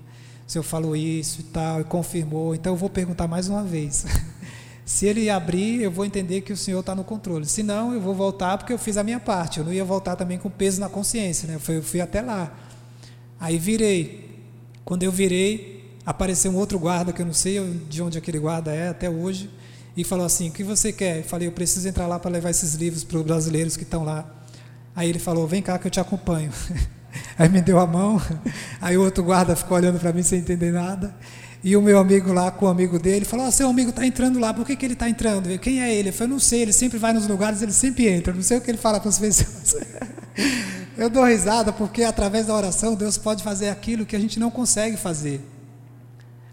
o 0.47 0.53
Senhor 0.53 0.63
falou 0.63 0.95
isso 0.95 1.41
e 1.41 1.45
tal, 1.45 1.81
e 1.81 1.85
confirmou, 1.85 2.55
então 2.55 2.75
eu 2.75 2.77
vou 2.77 2.89
perguntar 2.89 3.27
mais 3.27 3.49
uma 3.49 3.65
vez. 3.65 4.07
Se 4.87 5.05
ele 5.05 5.29
abrir, 5.29 5.83
eu 5.83 5.91
vou 5.91 6.05
entender 6.05 6.43
que 6.43 6.53
o 6.53 6.57
Senhor 6.57 6.79
está 6.79 6.95
no 6.95 7.03
controle. 7.03 7.45
Se 7.45 7.61
não, 7.61 7.93
eu 7.93 8.01
vou 8.01 8.15
voltar 8.15 8.57
porque 8.57 8.73
eu 8.73 8.79
fiz 8.79 8.97
a 8.97 9.03
minha 9.03 9.19
parte. 9.19 9.59
Eu 9.59 9.65
não 9.65 9.73
ia 9.73 9.85
voltar 9.85 10.15
também 10.15 10.39
com 10.39 10.49
peso 10.49 10.81
na 10.81 10.88
consciência, 10.88 11.49
né? 11.49 11.59
Eu 11.69 11.83
fui 11.83 12.01
até 12.01 12.23
lá. 12.23 12.57
Aí 13.38 13.59
virei. 13.59 14.27
Quando 14.85 15.03
eu 15.03 15.12
virei, 15.12 15.85
apareceu 16.05 16.51
um 16.51 16.57
outro 16.57 16.79
guarda, 16.79 17.12
que 17.12 17.20
eu 17.20 17.27
não 17.27 17.33
sei 17.33 17.59
de 17.88 18.01
onde 18.03 18.16
aquele 18.16 18.38
guarda 18.38 18.72
é 18.72 18.88
até 18.88 19.11
hoje, 19.11 19.51
e 19.96 20.05
falou 20.05 20.25
assim: 20.25 20.49
O 20.49 20.53
que 20.53 20.62
você 20.62 20.92
quer? 20.92 21.18
Eu 21.18 21.25
falei: 21.25 21.49
Eu 21.49 21.53
preciso 21.53 21.88
entrar 21.88 22.07
lá 22.07 22.18
para 22.18 22.31
levar 22.31 22.51
esses 22.51 22.75
livros 22.75 23.03
para 23.03 23.18
os 23.18 23.25
brasileiros 23.25 23.77
que 23.77 23.83
estão 23.83 24.05
lá. 24.05 24.25
Aí 24.94 25.09
ele 25.09 25.18
falou: 25.18 25.46
Vem 25.46 25.62
cá 25.62 25.79
que 25.79 25.87
eu 25.87 25.90
te 25.90 26.01
acompanho. 26.01 26.53
Aí 27.38 27.49
me 27.49 27.61
deu 27.61 27.79
a 27.81 27.87
mão. 27.87 28.20
Aí 28.81 28.96
o 28.96 29.03
outro 29.03 29.25
guarda 29.25 29.57
ficou 29.57 29.77
olhando 29.77 29.99
para 29.99 30.12
mim 30.12 30.22
sem 30.22 30.38
entender 30.38 30.70
nada. 30.70 31.14
E 31.64 31.75
o 31.77 31.83
meu 31.83 31.99
amigo 31.99 32.33
lá, 32.33 32.51
com 32.51 32.66
o 32.66 32.68
amigo 32.68 32.99
dele, 32.99 33.25
falou: 33.25 33.46
oh, 33.46 33.51
Seu 33.51 33.68
amigo 33.68 33.90
está 33.90 34.07
entrando 34.07 34.38
lá, 34.38 34.55
por 34.55 34.64
que, 34.64 34.77
que 34.77 34.87
ele 34.87 34.92
está 34.92 35.09
entrando? 35.09 35.59
Quem 35.59 35.83
é 35.83 35.94
ele? 35.94 36.11
Eu 36.11 36.12
falei: 36.12 36.33
Não 36.33 36.38
sei, 36.38 36.62
ele 36.62 36.72
sempre 36.72 36.99
vai 36.99 37.12
nos 37.12 37.27
lugares, 37.27 37.62
ele 37.62 37.72
sempre 37.72 38.07
entra. 38.07 38.33
Não 38.33 38.42
sei 38.42 38.59
o 38.59 38.61
que 38.61 38.70
ele 38.70 38.79
fala 38.79 39.01
para 39.01 39.09
as 39.09 39.18
pessoas. 39.18 39.77
Eu 40.96 41.11
dou 41.11 41.24
risada 41.24 41.74
porque 41.74 42.02
através 42.02 42.46
da 42.46 42.54
oração 42.54 42.94
Deus 42.94 43.18
pode 43.18 43.42
fazer 43.42 43.68
aquilo 43.68 44.06
que 44.06 44.16
a 44.16 44.18
gente 44.18 44.40
não 44.40 44.50
consegue 44.50 44.96
fazer. 44.96 45.46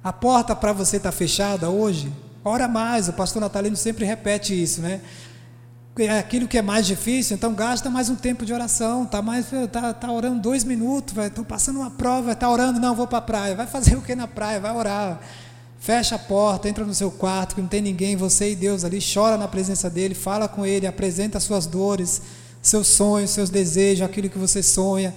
A 0.04 0.12
porta 0.12 0.54
para 0.54 0.74
você 0.74 0.98
estar 0.98 1.12
tá 1.12 1.18
fechada 1.18 1.70
hoje, 1.70 2.12
ora 2.44 2.68
mais. 2.68 3.08
O 3.08 3.14
pastor 3.14 3.42
Natalino 3.42 3.78
sempre 3.78 4.04
repete 4.04 4.62
isso, 4.62 4.82
né? 4.82 5.00
É 5.98 6.20
aquilo 6.20 6.48
que 6.48 6.58
é 6.58 6.62
mais 6.62 6.86
difícil, 6.86 7.36
então 7.36 7.54
gasta 7.54 7.90
mais 7.90 8.10
um 8.10 8.16
tempo 8.16 8.46
de 8.46 8.52
oração. 8.52 9.06
Tá 9.06 9.22
mais, 9.22 9.46
tá, 9.72 9.94
tá 9.94 10.12
orando 10.12 10.42
dois 10.42 10.66
minutos, 10.66 11.16
estou 11.18 11.46
passando 11.46 11.80
uma 11.80 11.92
prova, 11.92 12.34
está 12.34 12.50
orando, 12.50 12.82
não 12.82 12.96
vou 12.96 13.08
para 13.08 13.20
a 13.20 13.22
praia. 13.22 13.56
Vai 13.56 13.68
fazer 13.68 13.96
o 13.98 14.02
que 14.02 14.14
na 14.14 14.28
praia? 14.28 14.60
Vai 14.60 14.76
orar. 14.76 15.22
Fecha 15.80 16.16
a 16.16 16.20
porta, 16.20 16.68
entra 16.68 16.84
no 16.84 16.94
seu 16.94 17.12
quarto, 17.12 17.56
que 17.56 17.62
não 17.62 17.68
tem 17.68 17.82
ninguém, 17.82 18.16
você 18.18 18.52
e 18.52 18.56
Deus 18.56 18.84
ali, 18.84 19.00
chora 19.02 19.38
na 19.38 19.48
presença 19.48 19.90
dele, 19.90 20.16
fala 20.16 20.48
com 20.48 20.66
ele, 20.66 20.88
apresenta 20.88 21.38
as 21.38 21.44
suas 21.44 21.66
dores 21.66 22.22
seus 22.64 22.88
sonhos, 22.88 23.30
seus 23.30 23.50
desejos, 23.50 24.04
aquilo 24.04 24.30
que 24.30 24.38
você 24.40 24.64
sonha. 24.64 25.14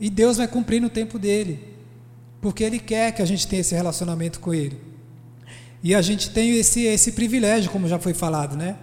E 0.00 0.08
Deus 0.08 0.38
vai 0.38 0.46
cumprir 0.46 0.80
no 0.80 0.88
tempo 0.88 1.18
dele. 1.18 1.74
Porque 2.40 2.64
Ele 2.64 2.78
quer 2.78 3.12
que 3.12 3.20
a 3.20 3.26
gente 3.26 3.46
tenha 3.46 3.60
esse 3.60 3.74
relacionamento 3.74 4.40
com 4.40 4.54
Ele. 4.54 4.80
E 5.82 5.94
a 5.94 6.00
gente 6.00 6.30
tem 6.30 6.56
esse, 6.56 6.84
esse 6.84 7.12
privilégio, 7.12 7.70
como 7.70 7.86
já 7.88 7.98
foi 7.98 8.14
falado, 8.14 8.56
né? 8.56 8.76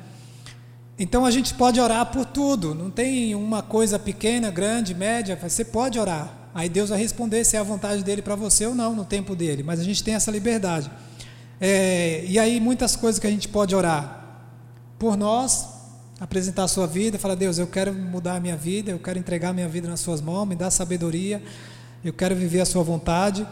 Então 0.99 1.25
a 1.25 1.31
gente 1.31 1.53
pode 1.53 1.79
orar 1.79 2.05
por 2.11 2.25
tudo, 2.25 2.75
não 2.75 2.91
tem 2.91 3.33
uma 3.33 3.63
coisa 3.63 3.97
pequena, 3.97 4.51
grande, 4.51 4.93
média, 4.93 5.37
você 5.41 5.65
pode 5.65 5.97
orar. 5.97 6.49
Aí 6.53 6.69
Deus 6.69 6.89
vai 6.89 6.99
responder 6.99 7.43
se 7.43 7.55
é 7.55 7.59
a 7.59 7.63
vontade 7.63 8.03
dele 8.03 8.21
para 8.21 8.35
você 8.35 8.65
ou 8.65 8.75
não, 8.75 8.93
no 8.93 9.03
tempo 9.03 9.35
dele, 9.35 9.63
mas 9.63 9.79
a 9.79 9.83
gente 9.83 10.03
tem 10.03 10.13
essa 10.13 10.29
liberdade. 10.29 10.91
É, 11.59 12.23
e 12.27 12.37
aí 12.37 12.59
muitas 12.59 12.95
coisas 12.95 13.19
que 13.19 13.25
a 13.25 13.29
gente 13.29 13.47
pode 13.47 13.75
orar 13.75 14.23
por 14.99 15.17
nós, 15.17 15.67
apresentar 16.23 16.63
a 16.63 16.67
sua 16.69 16.87
vida, 16.87 17.19
falar: 17.19 17.35
Deus, 17.35 17.57
eu 17.57 17.67
quero 17.67 17.93
mudar 17.93 18.35
a 18.35 18.39
minha 18.39 18.55
vida, 18.55 18.91
eu 18.91 18.99
quero 18.99 19.19
entregar 19.19 19.49
a 19.49 19.53
minha 19.53 19.67
vida 19.67 19.89
nas 19.89 19.99
Suas 19.99 20.21
mãos, 20.21 20.45
me 20.45 20.55
dá 20.55 20.71
sabedoria, 20.71 21.43
eu 22.03 22.13
quero 22.13 22.33
viver 22.33 22.61
a 22.61 22.65
Sua 22.65 22.81
vontade. 22.81 23.45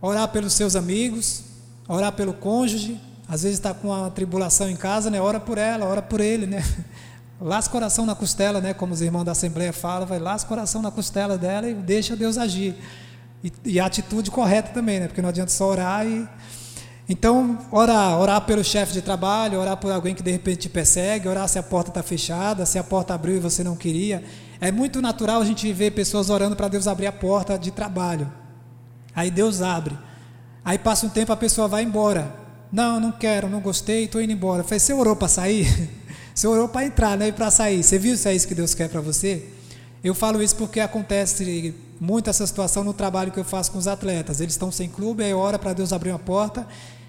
Orar 0.00 0.28
pelos 0.28 0.52
seus 0.52 0.74
amigos, 0.74 1.44
orar 1.88 2.12
pelo 2.12 2.34
cônjuge, 2.34 3.00
às 3.28 3.44
vezes 3.44 3.58
está 3.58 3.72
com 3.72 3.88
uma 3.88 4.10
tribulação 4.10 4.68
em 4.68 4.76
casa, 4.76 5.08
né? 5.08 5.20
Ora 5.20 5.38
por 5.38 5.56
ela, 5.56 5.86
ora 5.86 6.02
por 6.02 6.20
ele, 6.20 6.44
né? 6.44 6.62
Lasca 7.40 7.70
o 7.70 7.72
coração 7.72 8.04
na 8.04 8.14
costela, 8.14 8.60
né? 8.60 8.74
Como 8.74 8.92
os 8.92 9.00
irmãos 9.00 9.24
da 9.24 9.32
Assembleia 9.32 9.72
falam, 9.72 10.06
vai 10.06 10.18
lasca 10.18 10.46
o 10.46 10.48
coração 10.48 10.82
na 10.82 10.90
costela 10.90 11.38
dela 11.38 11.68
e 11.68 11.74
deixa 11.74 12.16
Deus 12.16 12.36
agir. 12.36 12.74
E, 13.42 13.52
e 13.64 13.80
a 13.80 13.86
atitude 13.86 14.30
correta 14.30 14.70
também, 14.72 15.00
né? 15.00 15.06
Porque 15.06 15.22
não 15.22 15.28
adianta 15.28 15.50
só 15.50 15.68
orar 15.68 16.06
e 16.06 16.28
então, 17.12 17.58
orar, 17.70 18.18
orar 18.18 18.40
pelo 18.40 18.64
chefe 18.64 18.94
de 18.94 19.02
trabalho, 19.02 19.60
orar 19.60 19.76
por 19.76 19.92
alguém 19.92 20.14
que 20.14 20.22
de 20.22 20.30
repente 20.30 20.60
te 20.60 20.68
persegue, 20.70 21.28
orar 21.28 21.46
se 21.46 21.58
a 21.58 21.62
porta 21.62 21.90
está 21.90 22.02
fechada, 22.02 22.64
se 22.64 22.78
a 22.78 22.82
porta 22.82 23.12
abriu 23.12 23.36
e 23.36 23.38
você 23.38 23.62
não 23.62 23.76
queria. 23.76 24.24
É 24.58 24.72
muito 24.72 25.02
natural 25.02 25.42
a 25.42 25.44
gente 25.44 25.70
ver 25.74 25.90
pessoas 25.90 26.30
orando 26.30 26.56
para 26.56 26.68
Deus 26.68 26.86
abrir 26.86 27.06
a 27.06 27.12
porta 27.12 27.58
de 27.58 27.70
trabalho. 27.70 28.32
Aí 29.14 29.30
Deus 29.30 29.60
abre. 29.60 29.94
Aí 30.64 30.78
passa 30.78 31.04
um 31.04 31.10
tempo 31.10 31.30
a 31.30 31.36
pessoa 31.36 31.68
vai 31.68 31.82
embora. 31.82 32.34
Não, 32.72 32.98
não 32.98 33.12
quero, 33.12 33.46
não 33.46 33.60
gostei, 33.60 34.04
estou 34.04 34.22
indo 34.22 34.32
embora. 34.32 34.64
Falei, 34.64 34.80
você 34.80 34.94
orou 34.94 35.14
para 35.14 35.28
sair? 35.28 35.90
você 36.34 36.46
orou 36.46 36.66
para 36.66 36.86
entrar, 36.86 37.18
não 37.18 37.26
é 37.26 37.30
para 37.30 37.50
sair. 37.50 37.82
Você 37.82 37.98
viu 37.98 38.16
se 38.16 38.26
é 38.26 38.34
isso 38.34 38.48
que 38.48 38.54
Deus 38.54 38.72
quer 38.72 38.88
para 38.88 39.02
você? 39.02 39.44
Eu 40.02 40.14
falo 40.14 40.42
isso 40.42 40.56
porque 40.56 40.80
acontece 40.80 41.74
muito 42.00 42.30
essa 42.30 42.46
situação 42.46 42.82
no 42.82 42.94
trabalho 42.94 43.30
que 43.30 43.38
eu 43.38 43.44
faço 43.44 43.70
com 43.70 43.78
os 43.78 43.86
atletas. 43.86 44.40
Eles 44.40 44.54
estão 44.54 44.72
sem 44.72 44.88
clube, 44.88 45.22
aí 45.22 45.34
ora 45.34 45.58
para 45.58 45.74
Deus 45.74 45.92
abrir 45.92 46.08
uma 46.08 46.18
porta, 46.18 46.66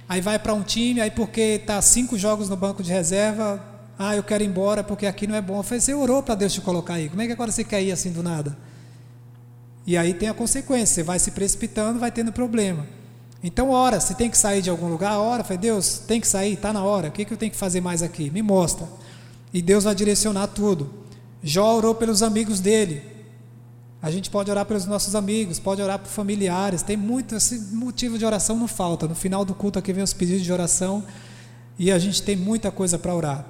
aí 0.07 0.21
vai 0.21 0.39
para 0.39 0.53
um 0.53 0.61
time, 0.61 1.01
aí 1.01 1.11
porque 1.11 1.41
está 1.41 1.81
cinco 1.81 2.17
jogos 2.17 2.49
no 2.49 2.55
banco 2.55 2.83
de 2.83 2.91
reserva, 2.91 3.63
ah, 3.97 4.15
eu 4.15 4.23
quero 4.23 4.43
ir 4.43 4.47
embora 4.47 4.83
porque 4.83 5.05
aqui 5.05 5.27
não 5.27 5.35
é 5.35 5.41
bom. 5.41 5.57
Eu 5.57 5.63
você 5.63 5.93
orou 5.93 6.23
para 6.23 6.35
Deus 6.35 6.53
te 6.53 6.61
colocar 6.61 6.95
aí, 6.95 7.09
como 7.09 7.21
é 7.21 7.25
que 7.25 7.31
agora 7.31 7.51
você 7.51 7.63
quer 7.63 7.81
ir 7.81 7.91
assim 7.91 8.11
do 8.11 8.23
nada? 8.23 8.57
E 9.85 9.97
aí 9.97 10.13
tem 10.13 10.29
a 10.29 10.33
consequência, 10.33 10.95
você 10.95 11.03
vai 11.03 11.19
se 11.19 11.31
precipitando, 11.31 11.99
vai 11.99 12.11
tendo 12.11 12.31
problema. 12.31 12.85
Então, 13.43 13.71
ora, 13.71 13.99
se 13.99 14.15
tem 14.15 14.29
que 14.29 14.37
sair 14.37 14.61
de 14.61 14.69
algum 14.69 14.87
lugar, 14.87 15.19
ora, 15.19 15.43
falei, 15.43 15.57
Deus, 15.57 15.99
tem 15.99 16.21
que 16.21 16.27
sair, 16.27 16.53
está 16.53 16.71
na 16.71 16.81
hora, 16.81 17.09
o 17.09 17.11
que, 17.11 17.25
que 17.25 17.33
eu 17.33 17.37
tenho 17.37 17.51
que 17.51 17.57
fazer 17.57 17.81
mais 17.81 18.01
aqui? 18.01 18.29
Me 18.29 18.41
mostra. 18.41 18.87
E 19.53 19.61
Deus 19.61 19.83
vai 19.83 19.93
direcionar 19.93 20.47
tudo. 20.47 20.89
Jó 21.43 21.75
orou 21.75 21.93
pelos 21.93 22.23
amigos 22.23 22.61
dele. 22.61 23.12
A 24.03 24.11
gente 24.11 24.29
pode 24.29 24.51
orar 24.51 24.65
pelos 24.65 24.85
nossos 24.85 25.15
amigos, 25.15 25.59
pode 25.59 25.81
orar 25.81 25.97
por 25.97 26.09
familiares. 26.09 26.81
Tem 26.81 26.97
muito 26.97 27.35
esse 27.35 27.57
motivo 27.73 28.17
de 28.17 28.25
oração 28.25 28.57
não 28.57 28.67
falta. 28.67 29.07
No 29.07 29.15
final 29.15 29.45
do 29.45 29.55
culto 29.55 29.79
aqui 29.79 29.93
vem 29.93 30.03
os 30.03 30.11
pedidos 30.11 30.43
de 30.43 30.51
oração 30.51 31.05
e 31.79 31.89
a 31.89 31.97
gente 31.97 32.21
tem 32.21 32.35
muita 32.35 32.69
coisa 32.69 32.99
para 32.99 33.15
orar. 33.15 33.45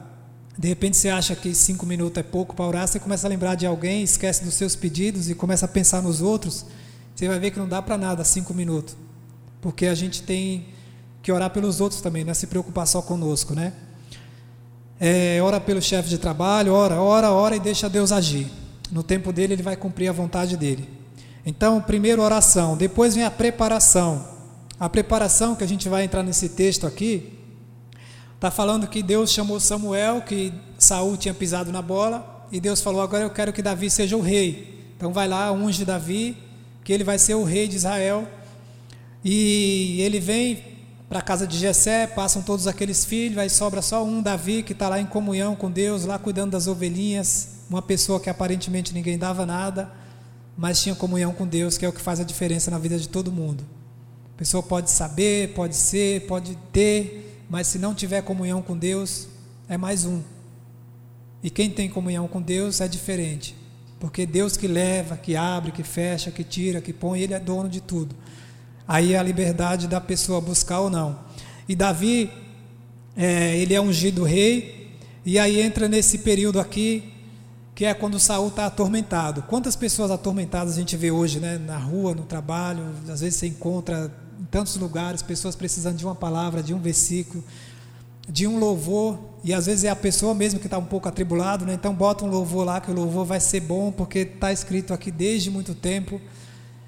De 0.55 0.67
repente 0.67 0.95
você 0.95 1.09
acha 1.09 1.35
que 1.35 1.55
cinco 1.55 1.87
minutos 1.87 2.19
é 2.19 2.21
pouco 2.21 2.55
para 2.55 2.65
orar, 2.65 2.87
você 2.87 2.99
começa 2.99 3.25
a 3.25 3.29
lembrar 3.31 3.55
de 3.55 3.65
alguém, 3.65 4.03
esquece 4.03 4.43
dos 4.43 4.53
seus 4.53 4.75
pedidos 4.75 5.27
e 5.27 5.33
começa 5.33 5.65
a 5.65 5.67
pensar 5.67 6.03
nos 6.03 6.21
outros. 6.21 6.67
Você 7.15 7.27
vai 7.27 7.39
ver 7.39 7.49
que 7.49 7.57
não 7.57 7.67
dá 7.67 7.81
para 7.81 7.97
nada 7.97 8.23
cinco 8.23 8.53
minutos, 8.53 8.95
porque 9.59 9.87
a 9.87 9.95
gente 9.95 10.21
tem 10.21 10.67
que 11.23 11.31
orar 11.31 11.49
pelos 11.49 11.81
outros 11.81 11.99
também, 11.99 12.23
não 12.23 12.29
é 12.29 12.35
se 12.35 12.45
preocupar 12.45 12.85
só 12.85 13.01
conosco, 13.01 13.55
né? 13.55 13.73
É, 14.99 15.41
ora 15.41 15.59
pelo 15.59 15.81
chefe 15.81 16.09
de 16.09 16.19
trabalho, 16.19 16.73
ora, 16.73 17.01
ora, 17.01 17.31
ora 17.31 17.55
e 17.55 17.59
deixa 17.59 17.89
Deus 17.89 18.11
agir. 18.11 18.61
No 18.93 19.01
tempo 19.01 19.33
dele, 19.33 19.53
ele 19.53 19.63
vai 19.63 19.75
cumprir 19.75 20.07
a 20.07 20.11
vontade 20.11 20.55
dele. 20.55 20.87
Então, 21.43 21.81
primeiro 21.81 22.21
oração, 22.21 22.77
depois 22.77 23.15
vem 23.15 23.23
a 23.23 23.31
preparação. 23.31 24.23
A 24.79 24.87
preparação 24.87 25.55
que 25.55 25.63
a 25.63 25.67
gente 25.67 25.89
vai 25.89 26.03
entrar 26.03 26.21
nesse 26.21 26.49
texto 26.49 26.85
aqui, 26.85 27.39
está 28.35 28.51
falando 28.51 28.85
que 28.85 29.01
Deus 29.01 29.31
chamou 29.31 29.59
Samuel, 29.59 30.21
que 30.21 30.53
Saul 30.77 31.17
tinha 31.17 31.33
pisado 31.33 31.71
na 31.71 31.81
bola, 31.81 32.45
e 32.51 32.59
Deus 32.59 32.81
falou: 32.81 33.01
agora 33.01 33.23
eu 33.23 33.31
quero 33.31 33.51
que 33.51 33.63
Davi 33.63 33.89
seja 33.89 34.15
o 34.15 34.21
rei. 34.21 34.93
Então 34.95 35.11
vai 35.11 35.27
lá, 35.27 35.51
unge 35.51 35.83
Davi, 35.83 36.37
que 36.83 36.93
ele 36.93 37.03
vai 37.03 37.17
ser 37.17 37.33
o 37.33 37.43
rei 37.43 37.67
de 37.67 37.77
Israel. 37.77 38.27
E 39.25 39.99
ele 40.01 40.19
vem 40.19 40.63
para 41.09 41.17
a 41.17 41.23
casa 41.23 41.47
de 41.47 41.57
Jessé, 41.57 42.05
passam 42.05 42.43
todos 42.43 42.67
aqueles 42.67 43.05
filhos, 43.05 43.39
aí 43.39 43.49
sobra 43.49 43.81
só 43.81 44.05
um, 44.05 44.21
Davi, 44.21 44.61
que 44.61 44.73
está 44.73 44.87
lá 44.87 44.99
em 44.99 45.05
comunhão 45.07 45.55
com 45.55 45.71
Deus, 45.71 46.05
lá 46.05 46.19
cuidando 46.19 46.51
das 46.51 46.67
ovelhinhas, 46.67 47.62
uma 47.73 47.81
pessoa 47.81 48.19
que 48.19 48.29
aparentemente 48.29 48.93
ninguém 48.93 49.17
dava 49.17 49.47
nada, 49.47 49.91
mas 50.55 50.79
tinha 50.79 50.93
comunhão 50.93 51.33
com 51.33 51.47
Deus, 51.47 51.75
que 51.75 51.83
é 51.83 51.89
o 51.89 51.91
que 51.91 51.99
faz 51.99 52.19
a 52.19 52.23
diferença 52.23 52.69
na 52.69 52.77
vida 52.77 52.99
de 52.99 53.09
todo 53.09 53.31
mundo. 53.31 53.63
A 54.35 54.37
pessoa 54.37 54.61
pode 54.61 54.91
saber, 54.91 55.55
pode 55.55 55.75
ser, 55.75 56.27
pode 56.27 56.55
ter, 56.71 57.43
mas 57.49 57.65
se 57.65 57.79
não 57.79 57.95
tiver 57.95 58.21
comunhão 58.21 58.61
com 58.61 58.77
Deus, 58.77 59.27
é 59.67 59.75
mais 59.75 60.05
um. 60.05 60.21
E 61.41 61.49
quem 61.49 61.67
tem 61.67 61.89
comunhão 61.89 62.27
com 62.27 62.39
Deus 62.39 62.79
é 62.79 62.87
diferente, 62.87 63.55
porque 63.99 64.23
Deus 64.23 64.55
que 64.55 64.67
leva, 64.67 65.17
que 65.17 65.35
abre, 65.35 65.71
que 65.71 65.81
fecha, 65.81 66.29
que 66.29 66.43
tira, 66.43 66.79
que 66.79 66.93
põe, 66.93 67.21
Ele 67.21 67.33
é 67.33 67.39
dono 67.39 67.67
de 67.67 67.81
tudo. 67.81 68.15
Aí 68.87 69.13
é 69.13 69.17
a 69.17 69.23
liberdade 69.23 69.87
da 69.87 69.99
pessoa 69.99 70.39
buscar 70.39 70.81
ou 70.81 70.91
não. 70.91 71.19
E 71.67 71.75
Davi, 71.75 72.29
é, 73.17 73.57
ele 73.57 73.73
é 73.73 73.81
ungido 73.81 74.23
rei, 74.23 74.91
e 75.25 75.39
aí 75.39 75.59
entra 75.59 75.87
nesse 75.87 76.19
período 76.19 76.59
aqui 76.59 77.12
que 77.75 77.85
é 77.85 77.93
quando 77.93 78.19
Saul 78.19 78.49
está 78.49 78.67
atormentado. 78.67 79.43
Quantas 79.43 79.75
pessoas 79.75 80.11
atormentadas 80.11 80.73
a 80.73 80.79
gente 80.79 80.95
vê 80.95 81.11
hoje, 81.11 81.39
né? 81.39 81.57
Na 81.57 81.77
rua, 81.77 82.13
no 82.13 82.23
trabalho, 82.23 82.83
às 83.09 83.21
vezes 83.21 83.39
você 83.39 83.47
encontra 83.47 84.11
em 84.39 84.45
tantos 84.45 84.75
lugares 84.77 85.21
pessoas 85.21 85.55
precisando 85.55 85.97
de 85.97 86.05
uma 86.05 86.15
palavra, 86.15 86.61
de 86.61 86.73
um 86.73 86.79
versículo, 86.79 87.43
de 88.29 88.45
um 88.45 88.59
louvor, 88.59 89.17
e 89.43 89.53
às 89.53 89.65
vezes 89.65 89.83
é 89.83 89.89
a 89.89 89.95
pessoa 89.95 90.33
mesmo 90.33 90.59
que 90.59 90.67
está 90.67 90.77
um 90.77 90.85
pouco 90.85 91.09
atribulado, 91.09 91.65
né? 91.65 91.73
Então 91.73 91.93
bota 91.93 92.23
um 92.23 92.29
louvor 92.29 92.65
lá 92.65 92.79
que 92.79 92.91
o 92.91 92.93
louvor 92.93 93.25
vai 93.25 93.39
ser 93.39 93.61
bom, 93.61 93.91
porque 93.91 94.19
está 94.19 94.51
escrito 94.51 94.93
aqui 94.93 95.11
desde 95.11 95.49
muito 95.49 95.73
tempo, 95.73 96.21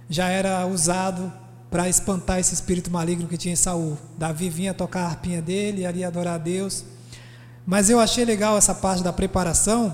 já 0.10 0.30
era 0.30 0.65
usado 0.67 1.32
para 1.69 1.89
espantar 1.89 2.39
esse 2.39 2.54
espírito 2.54 2.89
maligno 2.91 3.28
que 3.28 3.38
tinha 3.38 3.54
em 3.54 3.58
Saul. 3.58 3.98
Davi 4.17 4.50
vinha 4.50 4.74
tocar 4.74 5.02
a 5.02 5.08
harpinha 5.08 5.41
dele, 5.41 5.82
ia 5.82 6.08
adorar 6.08 6.36
a 6.36 6.38
Deus. 6.38 6.86
Mas 7.65 7.89
eu 7.89 8.00
achei 8.00 8.24
legal 8.24 8.58
essa 8.58 8.74
parte 8.74 9.04
da 9.04 9.12
preparação, 9.12 9.93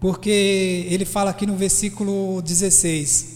porque 0.00 0.86
ele 0.88 1.04
fala 1.04 1.30
aqui 1.30 1.46
no 1.46 1.56
versículo 1.56 2.40
16: 2.42 3.34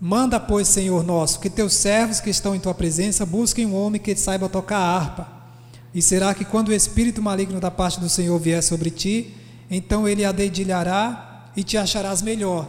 Manda, 0.00 0.38
pois, 0.38 0.68
Senhor 0.68 1.02
nosso, 1.02 1.40
que 1.40 1.48
teus 1.48 1.72
servos 1.72 2.20
que 2.20 2.30
estão 2.30 2.54
em 2.54 2.60
tua 2.60 2.74
presença 2.74 3.24
busquem 3.24 3.66
um 3.66 3.74
homem 3.74 4.00
que 4.00 4.14
saiba 4.14 4.48
tocar 4.48 4.78
harpa. 4.78 5.36
E 5.94 6.02
será 6.02 6.34
que 6.34 6.44
quando 6.44 6.68
o 6.68 6.74
espírito 6.74 7.22
maligno 7.22 7.58
da 7.58 7.70
parte 7.70 7.98
do 7.98 8.08
Senhor 8.08 8.38
vier 8.38 8.62
sobre 8.62 8.90
ti, 8.90 9.34
então 9.70 10.06
ele 10.06 10.24
a 10.24 10.32
dedilhará 10.32 11.50
e 11.56 11.62
te 11.62 11.78
acharás 11.78 12.20
melhor. 12.20 12.68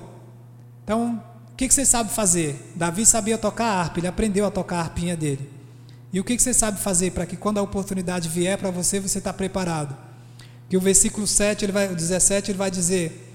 Então, 0.83 1.21
o 1.51 1.55
que, 1.57 1.67
que 1.67 1.73
você 1.73 1.85
sabe 1.85 2.09
fazer? 2.09 2.71
Davi 2.73 3.05
sabia 3.05 3.37
tocar 3.37 3.65
harpa, 3.65 3.99
ele 3.99 4.07
aprendeu 4.07 4.45
a 4.45 4.51
tocar 4.51 4.77
a 4.77 4.81
harpinha 4.81 5.17
dele. 5.17 5.49
E 6.13 6.19
o 6.19 6.23
que, 6.23 6.37
que 6.37 6.41
você 6.41 6.53
sabe 6.53 6.79
fazer 6.79 7.11
para 7.11 7.25
que 7.25 7.35
quando 7.35 7.57
a 7.57 7.61
oportunidade 7.61 8.29
vier 8.29 8.57
para 8.57 8.71
você, 8.71 8.99
você 8.99 9.17
está 9.17 9.33
preparado? 9.33 9.97
Que 10.69 10.77
o 10.77 10.81
versículo 10.81 11.27
7, 11.27 11.65
ele 11.65 11.71
vai, 11.73 11.91
o 11.91 11.95
17, 11.95 12.51
ele 12.51 12.57
vai 12.57 12.71
dizer: 12.71 13.26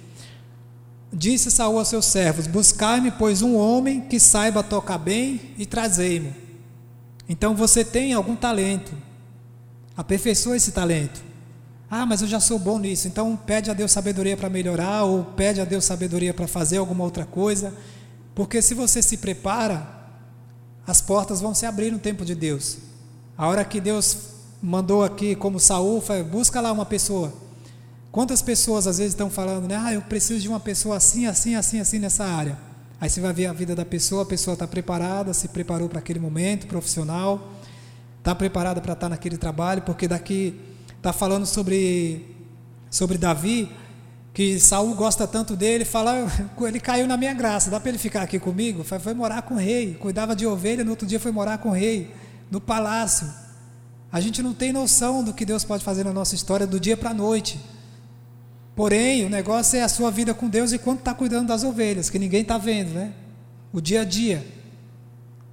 Disse 1.13 1.51
Saul 1.51 1.79
aos 1.79 1.89
seus 1.89 2.07
servos: 2.07 2.47
Buscai-me, 2.47 3.11
pois, 3.11 3.43
um 3.43 3.57
homem 3.57 4.01
que 4.01 4.19
saiba 4.19 4.63
tocar 4.63 4.99
bem 4.99 5.41
e 5.59 5.67
trazei-mo. 5.67 6.35
Então 7.29 7.55
você 7.55 7.85
tem 7.85 8.13
algum 8.13 8.35
talento, 8.35 8.93
aperfeiçoa 9.97 10.57
esse 10.57 10.73
talento. 10.73 11.23
Ah, 11.91 12.07
mas 12.07 12.23
eu 12.23 12.29
já 12.29 12.41
sou 12.41 12.59
bom 12.59 12.79
nisso. 12.79 13.07
Então 13.07 13.37
pede 13.37 13.71
a 13.71 13.75
Deus 13.75 13.93
sabedoria 13.93 14.37
para 14.37 14.49
melhorar, 14.49 15.05
ou 15.05 15.25
pede 15.25 15.61
a 15.61 15.65
Deus 15.65 15.85
sabedoria 15.85 16.33
para 16.33 16.49
fazer 16.49 16.79
alguma 16.79 17.05
outra 17.05 17.27
coisa. 17.27 17.75
Porque 18.35 18.63
se 18.63 18.73
você 18.73 19.03
se 19.03 19.19
prepara, 19.19 19.87
as 20.87 21.03
portas 21.03 21.43
vão 21.43 21.55
se 21.55 21.67
abrir 21.67 21.93
no 21.93 21.99
tempo 21.99 22.25
de 22.25 22.35
Deus. 22.35 22.79
A 23.37 23.47
hora 23.47 23.63
que 23.65 23.79
Deus 23.79 24.17
mandou 24.63 25.05
aqui, 25.05 25.35
como 25.35 25.61
Saul, 25.61 26.03
busca 26.31 26.61
lá 26.63 26.73
uma 26.73 26.87
pessoa. 26.87 27.42
Quantas 28.13 28.43
pessoas 28.43 28.87
às 28.87 28.99
vezes 28.99 29.15
estão 29.15 29.31
falando, 29.31 29.67
né? 29.67 29.75
Ah, 29.75 29.95
eu 29.95 30.03
preciso 30.03 30.39
de 30.39 30.47
uma 30.47 30.61
pessoa 30.61 30.99
assim, 30.99 31.27
assim, 31.27 31.55
assim, 31.55 31.81
assim 31.81 31.99
nessa 31.99 32.27
área. 32.27 32.59
Aí 33.01 33.09
você 33.09 33.23
vai 33.23 33.33
ver 33.33 33.47
a 33.47 33.55
vida 33.55 33.75
da 33.75 33.87
pessoa, 33.87 34.23
a 34.23 34.27
pessoa 34.27 34.53
está 34.53 34.67
preparada, 34.67 35.33
se 35.33 35.49
preparou 35.49 35.89
para 35.89 35.99
aquele 35.99 36.21
momento 36.21 36.67
profissional, 36.67 37.51
está 38.19 38.35
preparada 38.35 38.83
para 38.83 38.93
estar 38.93 39.07
tá 39.07 39.09
naquele 39.09 39.39
trabalho, 39.39 39.81
porque 39.81 40.07
daqui 40.07 40.61
está 40.95 41.11
falando 41.11 41.47
sobre, 41.47 42.37
sobre 42.91 43.17
Davi, 43.17 43.73
que 44.35 44.61
Saul 44.61 44.95
gosta 44.95 45.27
tanto 45.27 45.57
dele, 45.57 45.87
fala, 45.87 46.31
ele 46.61 46.81
caiu 46.81 47.07
na 47.07 47.17
minha 47.17 47.33
graça, 47.33 47.71
dá 47.71 47.81
para 47.81 47.89
ele 47.89 47.99
ficar 47.99 48.23
aqui 48.23 48.39
comigo? 48.39 48.85
Foi, 48.85 48.99
foi 48.99 49.15
morar 49.15 49.41
com 49.41 49.55
o 49.55 49.59
rei, 49.59 49.95
cuidava 49.95 50.37
de 50.37 50.47
ovelha, 50.47 50.85
no 50.85 50.91
outro 50.91 51.07
dia 51.07 51.19
foi 51.19 51.33
morar 51.33 51.59
com 51.59 51.71
o 51.71 51.73
rei, 51.73 52.15
no 52.51 52.61
palácio. 52.61 53.27
A 54.13 54.21
gente 54.21 54.43
não 54.43 54.53
tem 54.53 54.71
noção 54.71 55.25
do 55.25 55.33
que 55.33 55.47
Deus 55.47 55.65
pode 55.65 55.83
fazer 55.83 56.05
na 56.05 56.13
nossa 56.13 56.35
história 56.35 56.67
do 56.67 56.79
dia 56.79 56.97
para 56.97 57.11
a 57.11 57.15
noite. 57.15 57.59
Porém, 58.75 59.25
o 59.25 59.29
negócio 59.29 59.79
é 59.79 59.83
a 59.83 59.89
sua 59.89 60.11
vida 60.11 60.33
com 60.33 60.49
Deus 60.49 60.73
e 60.73 60.79
quando 60.79 61.01
está 61.01 61.13
cuidando 61.13 61.49
das 61.49 61.63
ovelhas, 61.63 62.09
que 62.09 62.19
ninguém 62.19 62.43
está 62.43 62.57
vendo, 62.57 62.95
né? 62.95 63.13
O 63.73 63.81
dia 63.81 64.01
a 64.01 64.05
dia. 64.05 64.47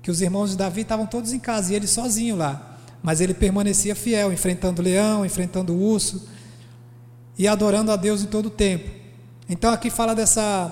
Que 0.02 0.10
os 0.10 0.22
irmãos 0.22 0.52
de 0.52 0.58
Davi 0.58 0.82
estavam 0.82 1.06
todos 1.06 1.34
em 1.34 1.40
casa 1.40 1.74
e 1.74 1.76
ele 1.76 1.88
sozinho 1.88 2.36
lá. 2.38 2.78
Mas 3.04 3.20
ele 3.20 3.34
permanecia 3.34 3.96
fiel, 3.96 4.32
enfrentando 4.32 4.82
o 4.82 4.86
leão, 4.86 5.26
enfrentando 5.26 5.74
o 5.74 5.82
urso 5.82 6.28
e 7.38 7.48
adorando 7.48 7.92
a 7.92 7.96
Deus 7.96 8.22
em 8.22 8.26
todo 8.26 8.48
o 8.48 8.50
tempo. 8.50 8.90
Então 9.50 9.72
aqui 9.72 9.90
fala 9.90 10.14
dessa, 10.14 10.72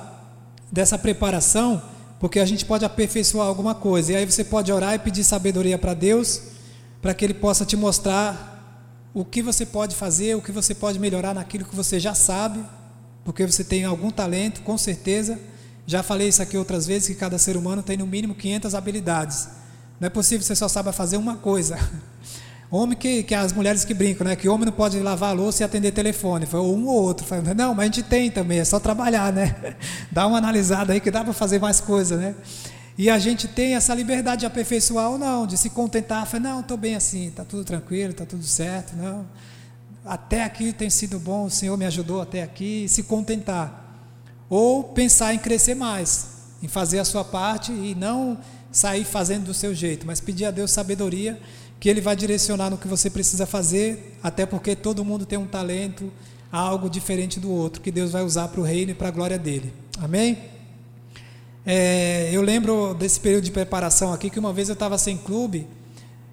dessa 0.71 0.97
preparação, 0.97 1.81
porque 2.19 2.39
a 2.39 2.45
gente 2.45 2.65
pode 2.65 2.85
aperfeiçoar 2.85 3.47
alguma 3.47 3.75
coisa. 3.75 4.13
E 4.13 4.15
aí 4.15 4.25
você 4.25 4.43
pode 4.43 4.71
orar 4.71 4.93
e 4.93 4.99
pedir 4.99 5.23
sabedoria 5.23 5.77
para 5.77 5.93
Deus, 5.93 6.43
para 7.01 7.13
que 7.13 7.25
Ele 7.25 7.33
possa 7.33 7.65
te 7.65 7.75
mostrar 7.75 8.56
o 9.19 9.25
que 9.25 9.41
você 9.41 9.65
pode 9.65 9.95
fazer, 9.95 10.35
o 10.35 10.41
que 10.43 10.51
você 10.51 10.75
pode 10.75 10.99
melhorar 10.99 11.33
naquilo 11.33 11.65
que 11.65 11.75
você 11.75 11.99
já 11.99 12.13
sabe, 12.13 12.63
porque 13.25 13.43
você 13.47 13.63
tem 13.63 13.83
algum 13.83 14.11
talento, 14.11 14.61
com 14.61 14.77
certeza. 14.77 15.39
Já 15.87 16.03
falei 16.03 16.27
isso 16.27 16.39
aqui 16.39 16.55
outras 16.55 16.85
vezes, 16.85 17.07
que 17.07 17.15
cada 17.15 17.39
ser 17.39 17.57
humano 17.57 17.81
tem 17.81 17.97
no 17.97 18.05
mínimo 18.05 18.35
500 18.35 18.75
habilidades. 18.75 19.49
Não 19.99 20.05
é 20.05 20.09
possível 20.11 20.41
que 20.41 20.45
você 20.45 20.55
só 20.55 20.67
saiba 20.67 20.91
fazer 20.91 21.17
uma 21.17 21.35
coisa. 21.35 21.79
Homem 22.69 22.95
que, 22.95 23.23
que 23.23 23.33
as 23.33 23.51
mulheres 23.53 23.83
que 23.83 23.93
brincam, 23.95 24.27
né? 24.27 24.35
Que 24.35 24.49
homem 24.49 24.65
não 24.65 24.73
pode 24.73 24.99
lavar 24.99 25.29
a 25.29 25.33
louça 25.33 25.63
e 25.63 25.65
atender 25.65 25.93
telefone. 25.93 26.45
Foi 26.45 26.59
um 26.59 26.85
ou 26.85 27.01
outro. 27.01 27.25
Falei, 27.25 27.53
não, 27.55 27.73
mas 27.73 27.83
a 27.83 27.85
gente 27.85 28.03
tem 28.03 28.29
também, 28.29 28.59
é 28.59 28.65
só 28.65 28.77
trabalhar, 28.77 29.31
né? 29.31 29.55
Dá 30.11 30.27
uma 30.27 30.37
analisada 30.37 30.91
aí 30.91 30.99
que 30.99 31.09
dá 31.09 31.23
para 31.23 31.31
fazer 31.31 31.61
mais 31.61 31.79
coisa, 31.79 32.17
né? 32.17 32.35
E 32.97 33.11
a 33.11 33.19
gente 33.19 33.47
tem 33.47 33.75
essa 33.75 33.93
liberdade 33.93 34.39
de 34.39 34.45
aperfeiçoar 34.47 35.11
ou 35.11 35.19
não, 35.19 35.45
de 35.45 35.55
se 35.55 35.69
contentar, 35.69 36.25
falar, 36.25 36.41
não, 36.41 36.59
estou 36.61 36.75
bem 36.75 36.95
assim, 36.95 37.27
está 37.27 37.45
tudo 37.45 37.63
tranquilo, 37.63 38.09
está 38.11 38.25
tudo 38.25 38.43
certo, 38.43 38.95
não. 38.95 39.23
Até 40.03 40.43
aqui 40.43 40.73
tem 40.73 40.89
sido 40.89 41.19
bom, 41.19 41.45
o 41.45 41.49
Senhor 41.49 41.77
me 41.77 41.85
ajudou 41.85 42.21
até 42.21 42.41
aqui, 42.41 42.87
se 42.89 43.03
contentar. 43.03 43.85
Ou 44.49 44.83
pensar 44.83 45.33
em 45.33 45.37
crescer 45.37 45.75
mais, 45.75 46.27
em 46.63 46.67
fazer 46.67 46.97
a 46.97 47.05
sua 47.05 47.23
parte 47.23 47.71
e 47.71 47.93
não 47.93 48.37
sair 48.71 49.03
fazendo 49.03 49.45
do 49.45 49.53
seu 49.53 49.75
jeito, 49.75 50.07
mas 50.07 50.19
pedir 50.19 50.45
a 50.45 50.51
Deus 50.51 50.71
sabedoria, 50.71 51.39
que 51.79 51.89
Ele 51.89 52.01
vai 52.01 52.15
direcionar 52.15 52.71
no 52.71 52.77
que 52.79 52.87
você 52.87 53.11
precisa 53.11 53.45
fazer, 53.45 54.17
até 54.23 54.43
porque 54.43 54.75
todo 54.75 55.05
mundo 55.05 55.23
tem 55.23 55.37
um 55.37 55.45
talento, 55.45 56.11
algo 56.51 56.89
diferente 56.89 57.39
do 57.39 57.51
outro, 57.51 57.79
que 57.79 57.91
Deus 57.91 58.11
vai 58.11 58.23
usar 58.23 58.47
para 58.47 58.59
o 58.59 58.63
reino 58.63 58.91
e 58.91 58.95
para 58.95 59.09
a 59.09 59.11
glória 59.11 59.37
dele. 59.37 59.71
Amém? 59.99 60.56
É, 61.69 62.29
eu 62.31 62.41
lembro 62.41 62.93
desse 62.93 63.19
período 63.19 63.43
de 63.43 63.51
preparação 63.51 64.13
aqui 64.13 64.29
que 64.29 64.39
uma 64.39 64.53
vez 64.53 64.69
eu 64.69 64.73
estava 64.73 64.97
sem 64.97 65.17
clube 65.17 65.67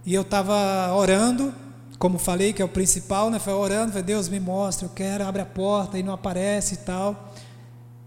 e 0.06 0.14
eu 0.14 0.22
estava 0.22 0.94
orando, 0.94 1.52
como 1.98 2.20
falei, 2.20 2.52
que 2.52 2.62
é 2.62 2.64
o 2.64 2.68
principal, 2.68 3.30
né? 3.30 3.40
Foi 3.40 3.52
orando, 3.52 3.88
falei, 3.88 4.04
Deus 4.04 4.28
me 4.28 4.38
mostra, 4.38 4.86
eu 4.86 4.90
quero, 4.90 5.24
abre 5.24 5.42
a 5.42 5.44
porta 5.44 5.98
e 5.98 6.04
não 6.04 6.12
aparece 6.12 6.74
e 6.74 6.76
tal. 6.76 7.34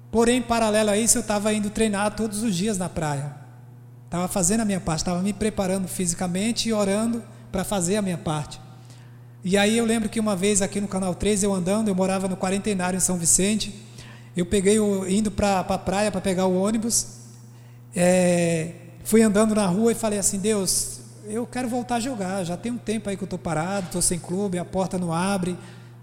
Porém, 0.09 0.41
paralelo 0.41 0.89
a 0.89 0.97
isso, 0.97 1.17
eu 1.17 1.21
estava 1.21 1.51
indo 1.51 1.69
treinar 1.69 2.15
todos 2.15 2.43
os 2.43 2.55
dias 2.55 2.77
na 2.77 2.87
praia. 2.87 3.35
Estava 4.05 4.29
fazendo 4.29 4.61
a 4.61 4.65
minha 4.65 4.79
parte, 4.79 4.99
estava 4.99 5.21
me 5.21 5.33
preparando 5.33 5.85
fisicamente 5.85 6.69
e 6.69 6.73
orando 6.73 7.21
para 7.51 7.65
fazer 7.65 7.97
a 7.97 8.01
minha 8.01 8.17
parte. 8.17 8.57
E 9.43 9.57
aí 9.57 9.77
eu 9.77 9.83
lembro 9.83 10.07
que 10.07 10.17
uma 10.17 10.33
vez 10.33 10.61
aqui 10.61 10.79
no 10.79 10.87
Canal 10.87 11.13
3, 11.13 11.43
eu 11.43 11.53
andando, 11.53 11.89
eu 11.89 11.95
morava 11.95 12.29
no 12.29 12.37
Quarentenário 12.37 12.95
em 12.95 13.01
São 13.01 13.17
Vicente, 13.17 13.85
eu 14.33 14.45
peguei 14.45 14.79
o, 14.79 15.05
indo 15.09 15.29
para 15.29 15.59
a 15.59 15.63
pra 15.63 15.77
praia 15.77 16.09
para 16.09 16.21
pegar 16.21 16.45
o 16.45 16.61
ônibus, 16.61 17.16
é, 17.95 18.73
fui 19.03 19.21
andando 19.21 19.55
na 19.55 19.65
rua 19.65 19.91
e 19.91 19.95
falei 19.95 20.19
assim, 20.19 20.39
Deus, 20.39 21.01
eu 21.25 21.45
quero 21.45 21.67
voltar 21.67 21.95
a 21.95 21.99
jogar, 21.99 22.43
já 22.43 22.55
tem 22.55 22.71
um 22.71 22.77
tempo 22.77 23.09
aí 23.09 23.17
que 23.17 23.23
eu 23.23 23.27
estou 23.27 23.39
parado, 23.39 23.87
estou 23.87 24.01
sem 24.01 24.19
clube, 24.19 24.57
a 24.57 24.65
porta 24.65 24.97
não 24.97 25.13
abre, 25.13 25.57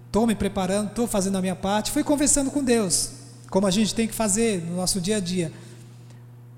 estou 0.06 0.26
me 0.26 0.34
preparando, 0.34 0.88
estou 0.88 1.06
fazendo 1.06 1.36
a 1.36 1.40
minha 1.40 1.56
parte, 1.56 1.90
fui 1.90 2.04
conversando 2.04 2.50
com 2.50 2.62
Deus, 2.62 3.10
como 3.50 3.66
a 3.66 3.70
gente 3.70 3.94
tem 3.94 4.06
que 4.06 4.14
fazer 4.14 4.62
no 4.62 4.76
nosso 4.76 5.00
dia 5.00 5.16
a 5.16 5.20
dia. 5.20 5.52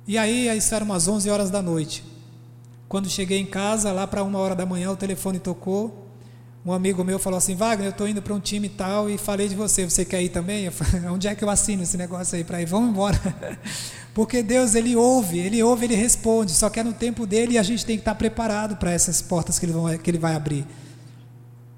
E 0.06 0.16
aí, 0.16 0.56
isso 0.56 0.72
era 0.74 0.84
umas 0.84 1.08
11 1.08 1.28
horas 1.30 1.50
da 1.50 1.60
noite. 1.60 2.04
Quando 2.88 3.08
cheguei 3.08 3.40
em 3.40 3.46
casa, 3.46 3.92
lá 3.92 4.06
para 4.06 4.22
uma 4.22 4.38
hora 4.38 4.54
da 4.54 4.64
manhã, 4.64 4.92
o 4.92 4.96
telefone 4.96 5.40
tocou. 5.40 6.05
Um 6.66 6.72
amigo 6.72 7.04
meu 7.04 7.16
falou 7.20 7.38
assim: 7.38 7.54
Wagner, 7.54 7.86
eu 7.86 7.90
estou 7.90 8.08
indo 8.08 8.20
para 8.20 8.34
um 8.34 8.40
time 8.40 8.68
tal 8.68 9.08
e 9.08 9.16
falei 9.16 9.48
de 9.48 9.54
você. 9.54 9.88
Você 9.88 10.04
quer 10.04 10.20
ir 10.20 10.30
também? 10.30 10.68
Falei, 10.68 11.06
Onde 11.08 11.28
é 11.28 11.34
que 11.36 11.44
eu 11.44 11.48
assino 11.48 11.84
esse 11.84 11.96
negócio 11.96 12.36
aí 12.36 12.42
para 12.42 12.60
ir? 12.60 12.66
Vamos 12.66 12.90
embora. 12.90 13.20
Porque 14.12 14.42
Deus, 14.42 14.74
Ele 14.74 14.96
ouve, 14.96 15.38
Ele 15.38 15.62
ouve, 15.62 15.84
Ele 15.84 15.94
responde. 15.94 16.50
Só 16.50 16.68
que 16.68 16.80
é 16.80 16.82
no 16.82 16.92
tempo 16.92 17.24
dele 17.24 17.54
e 17.54 17.58
a 17.58 17.62
gente 17.62 17.86
tem 17.86 17.96
que 17.96 18.00
estar 18.00 18.16
preparado 18.16 18.74
para 18.78 18.90
essas 18.90 19.22
portas 19.22 19.60
que 19.60 19.66
ele, 19.66 19.72
vão, 19.72 19.96
que 19.96 20.10
ele 20.10 20.18
vai 20.18 20.34
abrir. 20.34 20.66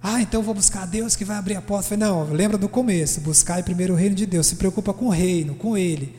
Ah, 0.02 0.22
então 0.22 0.40
vou 0.40 0.54
buscar 0.54 0.86
Deus 0.86 1.14
que 1.14 1.24
vai 1.24 1.36
abrir 1.36 1.56
a 1.56 1.60
porta. 1.60 1.90
Falei, 1.90 2.08
não, 2.08 2.24
lembra 2.32 2.56
do 2.56 2.68
começo: 2.68 3.20
buscar 3.20 3.62
primeiro 3.62 3.92
o 3.92 3.96
reino 3.96 4.14
de 4.14 4.24
Deus. 4.24 4.46
Se 4.46 4.56
preocupa 4.56 4.94
com 4.94 5.08
o 5.08 5.10
reino, 5.10 5.54
com 5.54 5.76
Ele. 5.76 6.16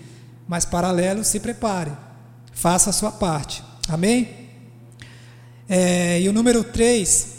Mas 0.47 0.63
paralelo, 0.63 1.23
se 1.23 1.39
prepare. 1.39 1.91
Faça 2.51 2.91
a 2.91 2.93
sua 2.93 3.11
parte. 3.11 3.63
Amém? 3.87 4.29
É, 5.67 6.21
e 6.21 6.29
o 6.29 6.33
número 6.33 6.63
3, 6.63 7.38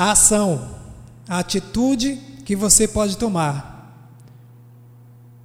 a 0.00 0.12
ação, 0.12 0.76
a 1.28 1.40
atitude 1.40 2.16
que 2.46 2.56
você 2.56 2.88
pode 2.88 3.18
tomar. 3.18 4.08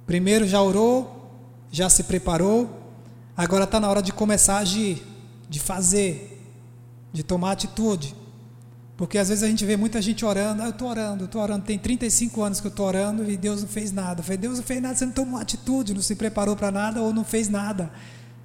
Primeiro 0.06 0.48
já 0.48 0.62
orou, 0.62 1.30
já 1.70 1.90
se 1.90 2.04
preparou, 2.04 2.90
agora 3.36 3.64
está 3.64 3.78
na 3.78 3.86
hora 3.90 4.00
de 4.00 4.14
começar 4.14 4.54
a 4.54 4.60
agir, 4.60 5.02
de 5.46 5.60
fazer, 5.60 6.42
de 7.12 7.22
tomar 7.22 7.52
atitude. 7.52 8.16
Porque 8.96 9.18
às 9.18 9.28
vezes 9.28 9.44
a 9.44 9.46
gente 9.46 9.62
vê 9.62 9.76
muita 9.76 10.00
gente 10.00 10.24
orando, 10.24 10.62
ah, 10.62 10.68
eu 10.68 10.70
estou 10.70 10.88
orando, 10.88 11.24
eu 11.24 11.26
estou 11.26 11.42
orando, 11.42 11.66
tem 11.66 11.78
35 11.78 12.42
anos 12.42 12.58
que 12.58 12.66
eu 12.66 12.70
estou 12.70 12.86
orando 12.86 13.30
e 13.30 13.36
Deus 13.36 13.60
não 13.60 13.68
fez 13.68 13.92
nada. 13.92 14.20
Eu 14.20 14.24
falei, 14.24 14.38
Deus 14.38 14.56
não 14.56 14.64
fez 14.64 14.80
nada, 14.80 14.94
você 14.94 15.04
não 15.04 15.12
tomou 15.12 15.38
atitude, 15.38 15.92
não 15.92 16.00
se 16.00 16.16
preparou 16.16 16.56
para 16.56 16.70
nada 16.70 17.02
ou 17.02 17.12
não 17.12 17.24
fez 17.24 17.50
nada. 17.50 17.92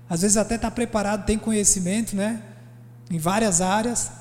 Às 0.10 0.24
vezes 0.24 0.36
até 0.36 0.56
está 0.56 0.70
preparado, 0.70 1.26
tem 1.26 1.38
conhecimento, 1.38 2.18
né? 2.18 2.44
em 3.10 3.18
várias 3.18 3.62
áreas, 3.62 4.12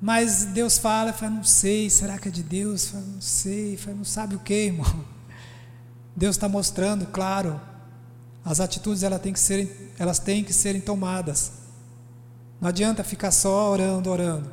mas 0.00 0.44
Deus 0.44 0.78
fala, 0.78 1.12
fala, 1.12 1.32
não 1.32 1.44
sei, 1.44 1.88
será 1.88 2.18
que 2.18 2.28
é 2.28 2.30
de 2.30 2.42
Deus? 2.42 2.88
Fala, 2.88 3.04
não 3.04 3.20
sei, 3.20 3.76
fala, 3.76 3.96
não 3.96 4.04
sabe 4.04 4.36
o 4.36 4.38
que, 4.38 4.66
irmão. 4.66 5.04
Deus 6.14 6.36
está 6.36 6.48
mostrando, 6.48 7.06
claro, 7.06 7.60
as 8.44 8.60
atitudes 8.60 9.02
elas 9.02 9.20
têm, 9.20 9.32
que 9.32 9.40
serem, 9.40 9.70
elas 9.98 10.18
têm 10.18 10.44
que 10.44 10.52
serem 10.52 10.80
tomadas. 10.80 11.52
Não 12.60 12.68
adianta 12.68 13.02
ficar 13.02 13.30
só 13.30 13.70
orando, 13.70 14.10
orando. 14.10 14.50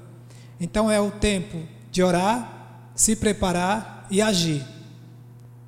Então 0.60 0.90
é 0.90 1.00
o 1.00 1.12
tempo 1.12 1.62
de 1.92 2.02
orar, 2.02 2.90
se 2.96 3.16
preparar 3.16 4.08
e 4.10 4.22
agir. 4.22 4.66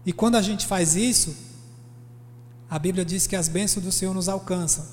E 0.06 0.14
quando 0.14 0.36
a 0.36 0.42
gente 0.42 0.66
faz 0.66 0.96
isso, 0.96 1.36
a 2.70 2.80
Bíblia 2.80 3.06
diz 3.06 3.28
que 3.28 3.36
as 3.36 3.48
bênçãos 3.48 3.86
do 3.86 3.92
Senhor 3.92 4.14
nos 4.14 4.28
alcançam. 4.28 4.86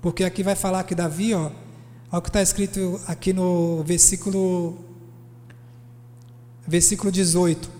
Porque 0.00 0.24
aqui 0.24 0.42
vai 0.42 0.54
falar 0.54 0.84
que 0.84 0.94
Davi, 0.94 1.34
ó, 1.34 1.50
Olha 2.10 2.20
o 2.20 2.22
que 2.22 2.30
está 2.30 2.40
escrito 2.40 2.98
aqui 3.06 3.34
no 3.34 3.82
versículo, 3.84 4.78
versículo 6.66 7.12
18. 7.12 7.70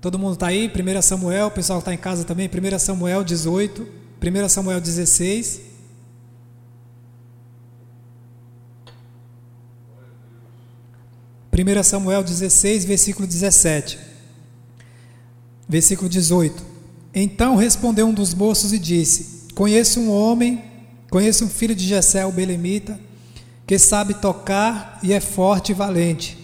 Todo 0.00 0.18
mundo 0.18 0.34
está 0.34 0.48
aí? 0.48 0.68
1 0.68 1.00
Samuel, 1.00 1.46
o 1.46 1.50
pessoal 1.52 1.78
está 1.78 1.94
em 1.94 1.96
casa 1.96 2.24
também? 2.24 2.48
1 2.48 2.78
Samuel 2.80 3.22
18, 3.22 3.86
1 4.20 4.48
Samuel 4.48 4.80
16. 4.80 5.60
Primeira 11.52 11.84
Samuel 11.84 12.24
16, 12.24 12.84
versículo 12.84 13.28
17. 13.28 13.96
Versículo 15.68 16.08
18. 16.08 16.64
Então 17.14 17.54
respondeu 17.54 18.08
um 18.08 18.12
dos 18.12 18.34
moços 18.34 18.72
e 18.72 18.78
disse: 18.78 19.52
Conheço 19.54 20.00
um 20.00 20.10
homem 20.10 20.73
Conheço 21.14 21.44
um 21.44 21.48
filho 21.48 21.76
de 21.76 21.86
Jessé, 21.86 22.26
o 22.26 22.32
Belemita, 22.32 22.98
que 23.64 23.78
sabe 23.78 24.14
tocar 24.14 24.98
e 25.00 25.12
é 25.12 25.20
forte 25.20 25.70
e 25.70 25.72
valente. 25.72 26.36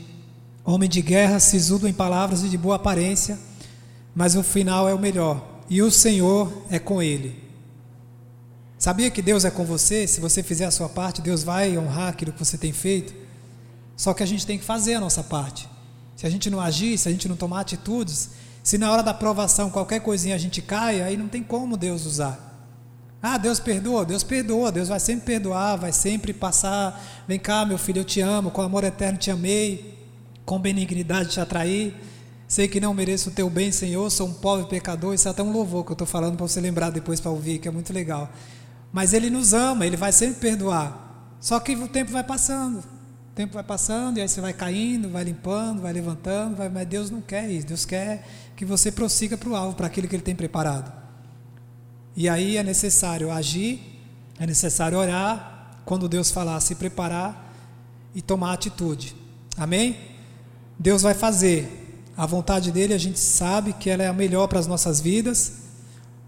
Homem 0.64 0.88
de 0.88 1.02
guerra, 1.02 1.40
sisudo 1.40 1.88
em 1.88 1.92
palavras 1.92 2.44
e 2.44 2.48
de 2.48 2.56
boa 2.56 2.76
aparência, 2.76 3.36
mas 4.14 4.36
o 4.36 4.44
final 4.44 4.88
é 4.88 4.94
o 4.94 4.98
melhor. 5.00 5.44
E 5.68 5.82
o 5.82 5.90
Senhor 5.90 6.52
é 6.70 6.78
com 6.78 7.02
ele. 7.02 7.42
Sabia 8.78 9.10
que 9.10 9.20
Deus 9.20 9.44
é 9.44 9.50
com 9.50 9.64
você? 9.64 10.06
Se 10.06 10.20
você 10.20 10.40
fizer 10.40 10.66
a 10.66 10.70
sua 10.70 10.88
parte, 10.88 11.20
Deus 11.20 11.42
vai 11.42 11.76
honrar 11.76 12.10
aquilo 12.10 12.32
que 12.32 12.38
você 12.38 12.56
tem 12.56 12.72
feito. 12.72 13.12
Só 13.96 14.14
que 14.14 14.22
a 14.22 14.26
gente 14.26 14.46
tem 14.46 14.56
que 14.56 14.64
fazer 14.64 14.94
a 14.94 15.00
nossa 15.00 15.24
parte. 15.24 15.68
Se 16.14 16.28
a 16.28 16.30
gente 16.30 16.48
não 16.48 16.60
agir, 16.60 16.96
se 16.96 17.08
a 17.08 17.10
gente 17.10 17.28
não 17.28 17.34
tomar 17.34 17.62
atitudes, 17.62 18.30
se 18.62 18.78
na 18.78 18.92
hora 18.92 19.02
da 19.02 19.10
aprovação 19.10 19.68
qualquer 19.68 19.98
coisinha 19.98 20.36
a 20.36 20.38
gente 20.38 20.62
cai, 20.62 21.02
aí 21.02 21.16
não 21.16 21.26
tem 21.26 21.42
como 21.42 21.76
Deus 21.76 22.06
usar. 22.06 22.49
Ah, 23.22 23.36
Deus 23.36 23.60
perdoa, 23.60 24.04
Deus 24.04 24.22
perdoa, 24.22 24.72
Deus 24.72 24.88
vai 24.88 24.98
sempre 24.98 25.26
perdoar, 25.26 25.76
vai 25.76 25.92
sempre 25.92 26.32
passar. 26.32 26.98
Vem 27.28 27.38
cá, 27.38 27.66
meu 27.66 27.76
filho, 27.76 28.00
eu 28.00 28.04
te 28.04 28.20
amo, 28.20 28.50
com 28.50 28.62
amor 28.62 28.82
eterno 28.82 29.18
te 29.18 29.30
amei, 29.30 29.98
com 30.46 30.58
benignidade 30.58 31.28
te 31.28 31.40
atraí. 31.40 31.94
Sei 32.48 32.66
que 32.66 32.80
não 32.80 32.94
mereço 32.94 33.28
o 33.28 33.32
teu 33.32 33.48
bem, 33.50 33.70
Senhor, 33.70 34.10
sou 34.10 34.26
um 34.26 34.32
pobre 34.32 34.66
pecador. 34.66 35.14
Isso 35.14 35.28
é 35.28 35.30
até 35.30 35.42
um 35.42 35.52
louvor 35.52 35.84
que 35.84 35.90
eu 35.90 35.94
estou 35.94 36.06
falando 36.06 36.36
para 36.36 36.48
você 36.48 36.60
lembrar 36.60 36.90
depois 36.90 37.20
para 37.20 37.30
ouvir, 37.30 37.58
que 37.58 37.68
é 37.68 37.70
muito 37.70 37.92
legal. 37.92 38.30
Mas 38.90 39.12
Ele 39.12 39.28
nos 39.28 39.52
ama, 39.52 39.86
Ele 39.86 39.96
vai 39.96 40.12
sempre 40.12 40.40
perdoar. 40.40 41.36
Só 41.38 41.60
que 41.60 41.76
o 41.76 41.88
tempo 41.88 42.10
vai 42.10 42.24
passando, 42.24 42.78
o 42.78 43.34
tempo 43.34 43.54
vai 43.54 43.62
passando 43.62 44.18
e 44.18 44.22
aí 44.22 44.28
você 44.28 44.40
vai 44.40 44.52
caindo, 44.52 45.10
vai 45.10 45.24
limpando, 45.24 45.82
vai 45.82 45.92
levantando, 45.92 46.56
vai... 46.56 46.68
mas 46.68 46.88
Deus 46.88 47.10
não 47.10 47.20
quer 47.20 47.48
isso. 47.50 47.66
Deus 47.66 47.84
quer 47.84 48.26
que 48.56 48.64
você 48.64 48.90
prossiga 48.90 49.36
para 49.36 49.48
o 49.48 49.54
alvo, 49.54 49.76
para 49.76 49.86
aquilo 49.86 50.08
que 50.08 50.16
Ele 50.16 50.22
tem 50.22 50.34
preparado. 50.34 50.99
E 52.16 52.28
aí 52.28 52.56
é 52.56 52.62
necessário 52.62 53.30
agir, 53.30 53.80
é 54.38 54.46
necessário 54.46 54.98
orar, 54.98 55.50
quando 55.84 56.08
Deus 56.08 56.30
falar, 56.30 56.60
se 56.60 56.74
preparar 56.74 57.52
e 58.14 58.22
tomar 58.22 58.52
atitude. 58.52 59.14
Amém? 59.56 59.96
Deus 60.78 61.02
vai 61.02 61.14
fazer. 61.14 61.76
A 62.16 62.26
vontade 62.26 62.70
dele, 62.70 62.92
a 62.92 62.98
gente 62.98 63.18
sabe 63.18 63.72
que 63.72 63.88
ela 63.88 64.02
é 64.02 64.06
a 64.08 64.12
melhor 64.12 64.46
para 64.46 64.58
as 64.58 64.66
nossas 64.66 65.00
vidas. 65.00 65.52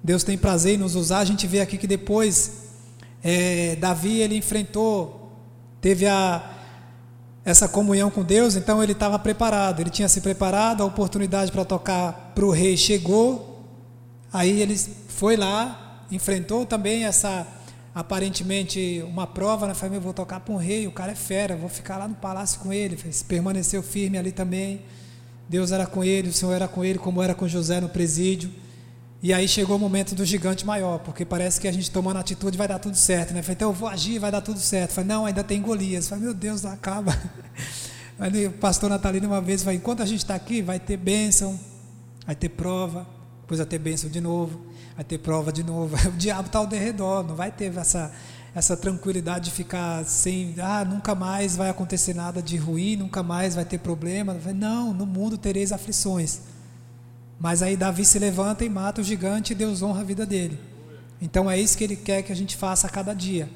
Deus 0.03 0.25
tem 0.25 0.39
prazer 0.39 0.75
em 0.75 0.79
nos 0.79 0.95
usar. 0.95 1.19
A 1.19 1.25
gente 1.25 1.47
vê 1.47 1.61
aqui 1.61 1.77
que 1.77 1.87
depois 1.87 2.53
é, 3.23 3.77
Davi 3.77 4.21
ele 4.21 4.37
enfrentou, 4.37 5.33
teve 5.81 6.07
a, 6.07 6.51
essa 7.45 7.69
comunhão 7.69 8.11
com 8.11 8.23
Deus, 8.23 8.57
então 8.57 8.83
ele 8.83 8.93
estava 8.93 9.19
preparado. 9.19 9.81
Ele 9.81 9.91
tinha 9.91 10.09
se 10.09 10.21
preparado, 10.21 10.83
a 10.83 10.87
oportunidade 10.87 11.53
para 11.53 11.65
tocar 11.65 12.33
para 12.35 12.45
o 12.45 12.51
rei 12.51 12.77
chegou. 12.77 13.65
Aí 14.33 14.61
ele 14.61 14.77
foi 15.13 15.37
lá, 15.37 16.05
enfrentou 16.11 16.67
também 16.67 17.05
essa 17.05 17.47
aparentemente 17.95 19.05
uma 19.07 19.27
prova 19.27 19.67
na 19.67 19.75
família, 19.75 20.01
vou 20.01 20.15
tocar 20.15 20.41
para 20.41 20.55
um 20.55 20.57
rei, 20.57 20.87
o 20.87 20.93
cara 20.93 21.13
é 21.13 21.15
fera, 21.15 21.55
vou 21.55 21.69
ficar 21.69 21.99
lá 21.99 22.09
no 22.09 22.15
palácio 22.15 22.61
com 22.61 22.73
ele, 22.73 22.97
permaneceu 23.29 23.83
firme 23.83 24.17
ali 24.19 24.33
também. 24.33 24.83
Deus 25.49 25.71
era 25.71 25.87
com 25.87 26.03
ele, 26.03 26.29
o 26.29 26.33
Senhor 26.33 26.53
era 26.53 26.67
com 26.67 26.83
ele, 26.83 26.99
como 26.99 27.23
era 27.23 27.35
com 27.35 27.47
José 27.47 27.81
no 27.81 27.89
presídio. 27.89 28.51
E 29.23 29.33
aí 29.33 29.47
chegou 29.47 29.77
o 29.77 29.79
momento 29.79 30.15
do 30.15 30.25
gigante 30.25 30.67
maior, 30.67 30.99
porque 30.99 31.25
parece 31.25 31.61
que 31.61 31.69
a 31.69 31.73
gente 31.73 31.91
tomando 31.91 32.19
atitude 32.19 32.57
vai 32.57 32.67
dar 32.67 32.79
tudo 32.79 32.97
certo, 32.97 33.33
né? 33.33 33.43
Falei, 33.43 33.55
então 33.55 33.69
eu 33.69 33.75
vou 33.75 33.89
agir, 33.89 34.19
vai 34.19 34.33
dar 34.33 34.41
tudo 34.41 34.59
certo. 34.59 34.93
Falei, 34.93 35.09
não, 35.09 35.27
ainda 35.27 35.45
tem 35.45 35.61
Golias. 35.61 36.09
Falei, 36.09 36.25
meu 36.25 36.35
Deus, 36.35 36.63
não 36.63 36.73
acaba. 36.73 37.17
Aí 38.19 38.47
o 38.47 38.53
pastor 38.53 38.91
Natalino 38.91 39.29
uma 39.29 39.41
vez 39.41 39.63
falou, 39.63 39.77
enquanto 39.77 40.03
a 40.03 40.07
gente 40.07 40.21
está 40.21 40.35
aqui, 40.35 40.61
vai 40.61 40.81
ter 40.81 40.97
bênção, 40.97 41.59
vai 42.27 42.35
ter 42.35 42.49
prova, 42.49 43.07
depois 43.43 43.59
vai 43.59 43.67
ter 43.67 43.79
bênção 43.79 44.11
de 44.11 44.21
novo, 44.21 44.61
vai 44.95 45.05
ter 45.05 45.19
prova 45.19 45.53
de 45.53 45.63
novo. 45.63 45.97
O 46.09 46.13
diabo 46.13 46.47
está 46.47 46.59
ao 46.59 46.67
derredor, 46.67 47.25
não 47.27 47.35
vai 47.35 47.51
ter 47.51 47.77
essa, 47.77 48.13
essa 48.55 48.77
tranquilidade 48.77 49.47
de 49.47 49.51
ficar 49.51 50.05
sem, 50.05 50.55
ah, 50.59 50.85
nunca 50.85 51.15
mais 51.15 51.57
vai 51.57 51.71
acontecer 51.71 52.15
nada 52.15 52.43
de 52.43 52.57
ruim, 52.57 52.97
nunca 52.97 53.23
mais 53.23 53.55
vai 53.55 53.65
ter 53.65 53.79
problema. 53.79 54.37
Não, 54.55 54.93
no 54.93 55.07
mundo 55.07 55.39
tereis 55.39 55.73
aflições. 55.73 56.41
Mas 57.39 57.63
aí 57.63 57.77
Davi 57.77 58.05
se 58.05 58.19
levanta 58.19 58.65
e 58.65 58.69
mata 58.69 59.01
o 59.01 59.05
gigante 59.05 59.53
e 59.53 59.57
Deus 59.57 59.83
honra 59.83 60.01
a 60.01 60.05
vida 60.05 60.25
dele. 60.25 60.59
Então 61.21 61.51
é 61.51 61.59
isso 61.59 61.77
que 61.77 61.85
ele 61.85 61.97
quer 61.97 62.23
que 62.23 62.33
a 62.33 62.37
gente 62.37 62.57
faça 62.57 62.87
a 62.87 62.91
cada 62.91 63.15
dia. 63.15 63.49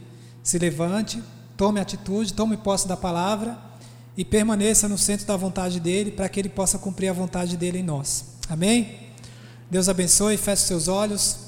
Se 0.42 0.58
levante, 0.58 1.22
tome 1.56 1.80
atitude, 1.80 2.32
tome 2.32 2.56
posse 2.56 2.88
da 2.88 2.96
palavra 2.96 3.58
e 4.16 4.24
permaneça 4.24 4.88
no 4.88 4.96
centro 4.96 5.26
da 5.26 5.36
vontade 5.36 5.78
dele 5.78 6.10
para 6.10 6.28
que 6.28 6.40
ele 6.40 6.48
possa 6.48 6.78
cumprir 6.78 7.08
a 7.08 7.12
vontade 7.12 7.56
dele 7.56 7.78
em 7.78 7.82
nós. 7.82 8.24
Amém? 8.48 9.05
Deus 9.68 9.88
abençoe, 9.88 10.36
feche 10.36 10.62
seus 10.62 10.86
olhos. 10.86 11.38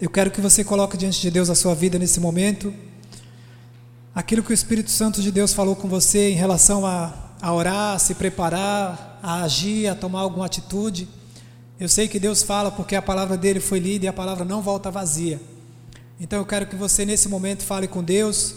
Eu 0.00 0.08
quero 0.08 0.30
que 0.30 0.40
você 0.40 0.62
coloque 0.62 0.96
diante 0.96 1.20
de 1.20 1.32
Deus 1.32 1.50
a 1.50 1.54
sua 1.56 1.74
vida 1.74 1.98
nesse 1.98 2.20
momento. 2.20 2.72
Aquilo 4.14 4.40
que 4.40 4.52
o 4.52 4.54
Espírito 4.54 4.92
Santo 4.92 5.20
de 5.20 5.32
Deus 5.32 5.52
falou 5.52 5.74
com 5.74 5.88
você 5.88 6.30
em 6.30 6.34
relação 6.34 6.86
a, 6.86 7.12
a 7.42 7.52
orar, 7.52 7.96
a 7.96 7.98
se 7.98 8.14
preparar, 8.14 9.18
a 9.20 9.42
agir, 9.42 9.88
a 9.88 9.96
tomar 9.96 10.20
alguma 10.20 10.46
atitude. 10.46 11.08
Eu 11.80 11.88
sei 11.88 12.06
que 12.06 12.20
Deus 12.20 12.40
fala 12.40 12.70
porque 12.70 12.94
a 12.94 13.02
palavra 13.02 13.36
dele 13.36 13.58
foi 13.58 13.80
lida 13.80 14.04
e 14.04 14.08
a 14.08 14.12
palavra 14.12 14.44
não 14.44 14.62
volta 14.62 14.88
vazia. 14.88 15.40
Então 16.20 16.38
eu 16.38 16.46
quero 16.46 16.68
que 16.68 16.76
você 16.76 17.04
nesse 17.04 17.28
momento 17.28 17.64
fale 17.64 17.88
com 17.88 18.04
Deus. 18.04 18.54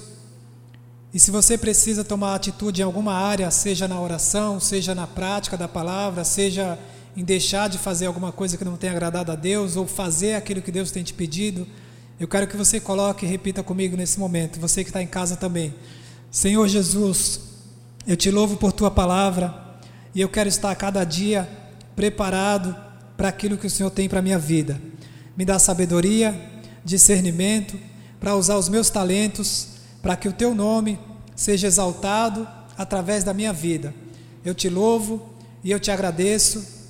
E 1.12 1.20
se 1.20 1.32
você 1.32 1.58
precisa 1.58 2.04
tomar 2.04 2.36
atitude 2.36 2.82
em 2.82 2.86
alguma 2.86 3.14
área, 3.16 3.50
seja 3.50 3.88
na 3.88 4.00
oração, 4.00 4.60
seja 4.60 4.94
na 4.94 5.08
prática 5.08 5.58
da 5.58 5.68
palavra, 5.68 6.24
seja 6.24 6.78
em 7.18 7.24
deixar 7.24 7.68
de 7.68 7.80
fazer 7.80 8.06
alguma 8.06 8.32
coisa 8.32 8.58
que 8.58 8.64
não 8.64 8.78
tenha 8.78 8.94
agradado 8.94 9.32
a 9.32 9.36
Deus 9.36 9.76
ou 9.76 9.88
fazer 9.88 10.36
aquilo 10.36 10.62
que 10.62 10.72
Deus 10.72 10.92
tem 10.92 11.02
te 11.02 11.16
pedido, 11.16 11.68
eu 12.20 12.28
quero 12.28 12.46
que 12.46 12.56
você 12.56 12.80
coloque 12.80 13.26
e 13.26 13.28
repita 13.28 13.64
comigo 13.64 13.98
nesse 13.98 14.20
momento, 14.20 14.60
você 14.60 14.84
que 14.84 14.92
está 14.92 15.02
em 15.02 15.08
casa 15.08 15.36
também. 15.36 15.74
Senhor 16.30 16.68
Jesus, 16.68 17.40
eu 18.06 18.16
te 18.16 18.30
louvo 18.30 18.56
por 18.58 18.72
tua 18.72 18.92
palavra 18.92 19.52
e 20.14 20.22
eu 20.22 20.30
quero 20.30 20.48
estar 20.48 20.76
cada 20.76 21.04
dia 21.04 21.50
preparado 21.96 22.76
para 23.18 23.30
aquilo 23.30 23.58
que 23.58 23.66
o 23.66 23.70
Senhor 23.70 23.90
tem 23.90 24.08
para 24.08 24.20
a 24.20 24.22
minha 24.22 24.38
vida. 24.38 24.80
Me 25.36 25.44
dá 25.44 25.58
sabedoria, 25.58 26.40
discernimento 26.86 27.80
para 28.20 28.36
usar 28.36 28.58
os 28.58 28.70
meus 28.70 28.92
talentos 28.92 29.70
para 30.04 30.16
que 30.16 30.30
o 30.30 30.34
teu 30.34 30.54
nome 30.54 31.00
seja 31.36 31.66
exaltado 31.66 32.48
através 32.78 33.24
da 33.24 33.34
minha 33.34 33.52
vida. 33.52 33.92
Eu 34.46 34.54
te 34.54 34.70
louvo 34.70 35.34
e 35.64 35.72
eu 35.72 35.80
te 35.80 35.90
agradeço 35.90 36.77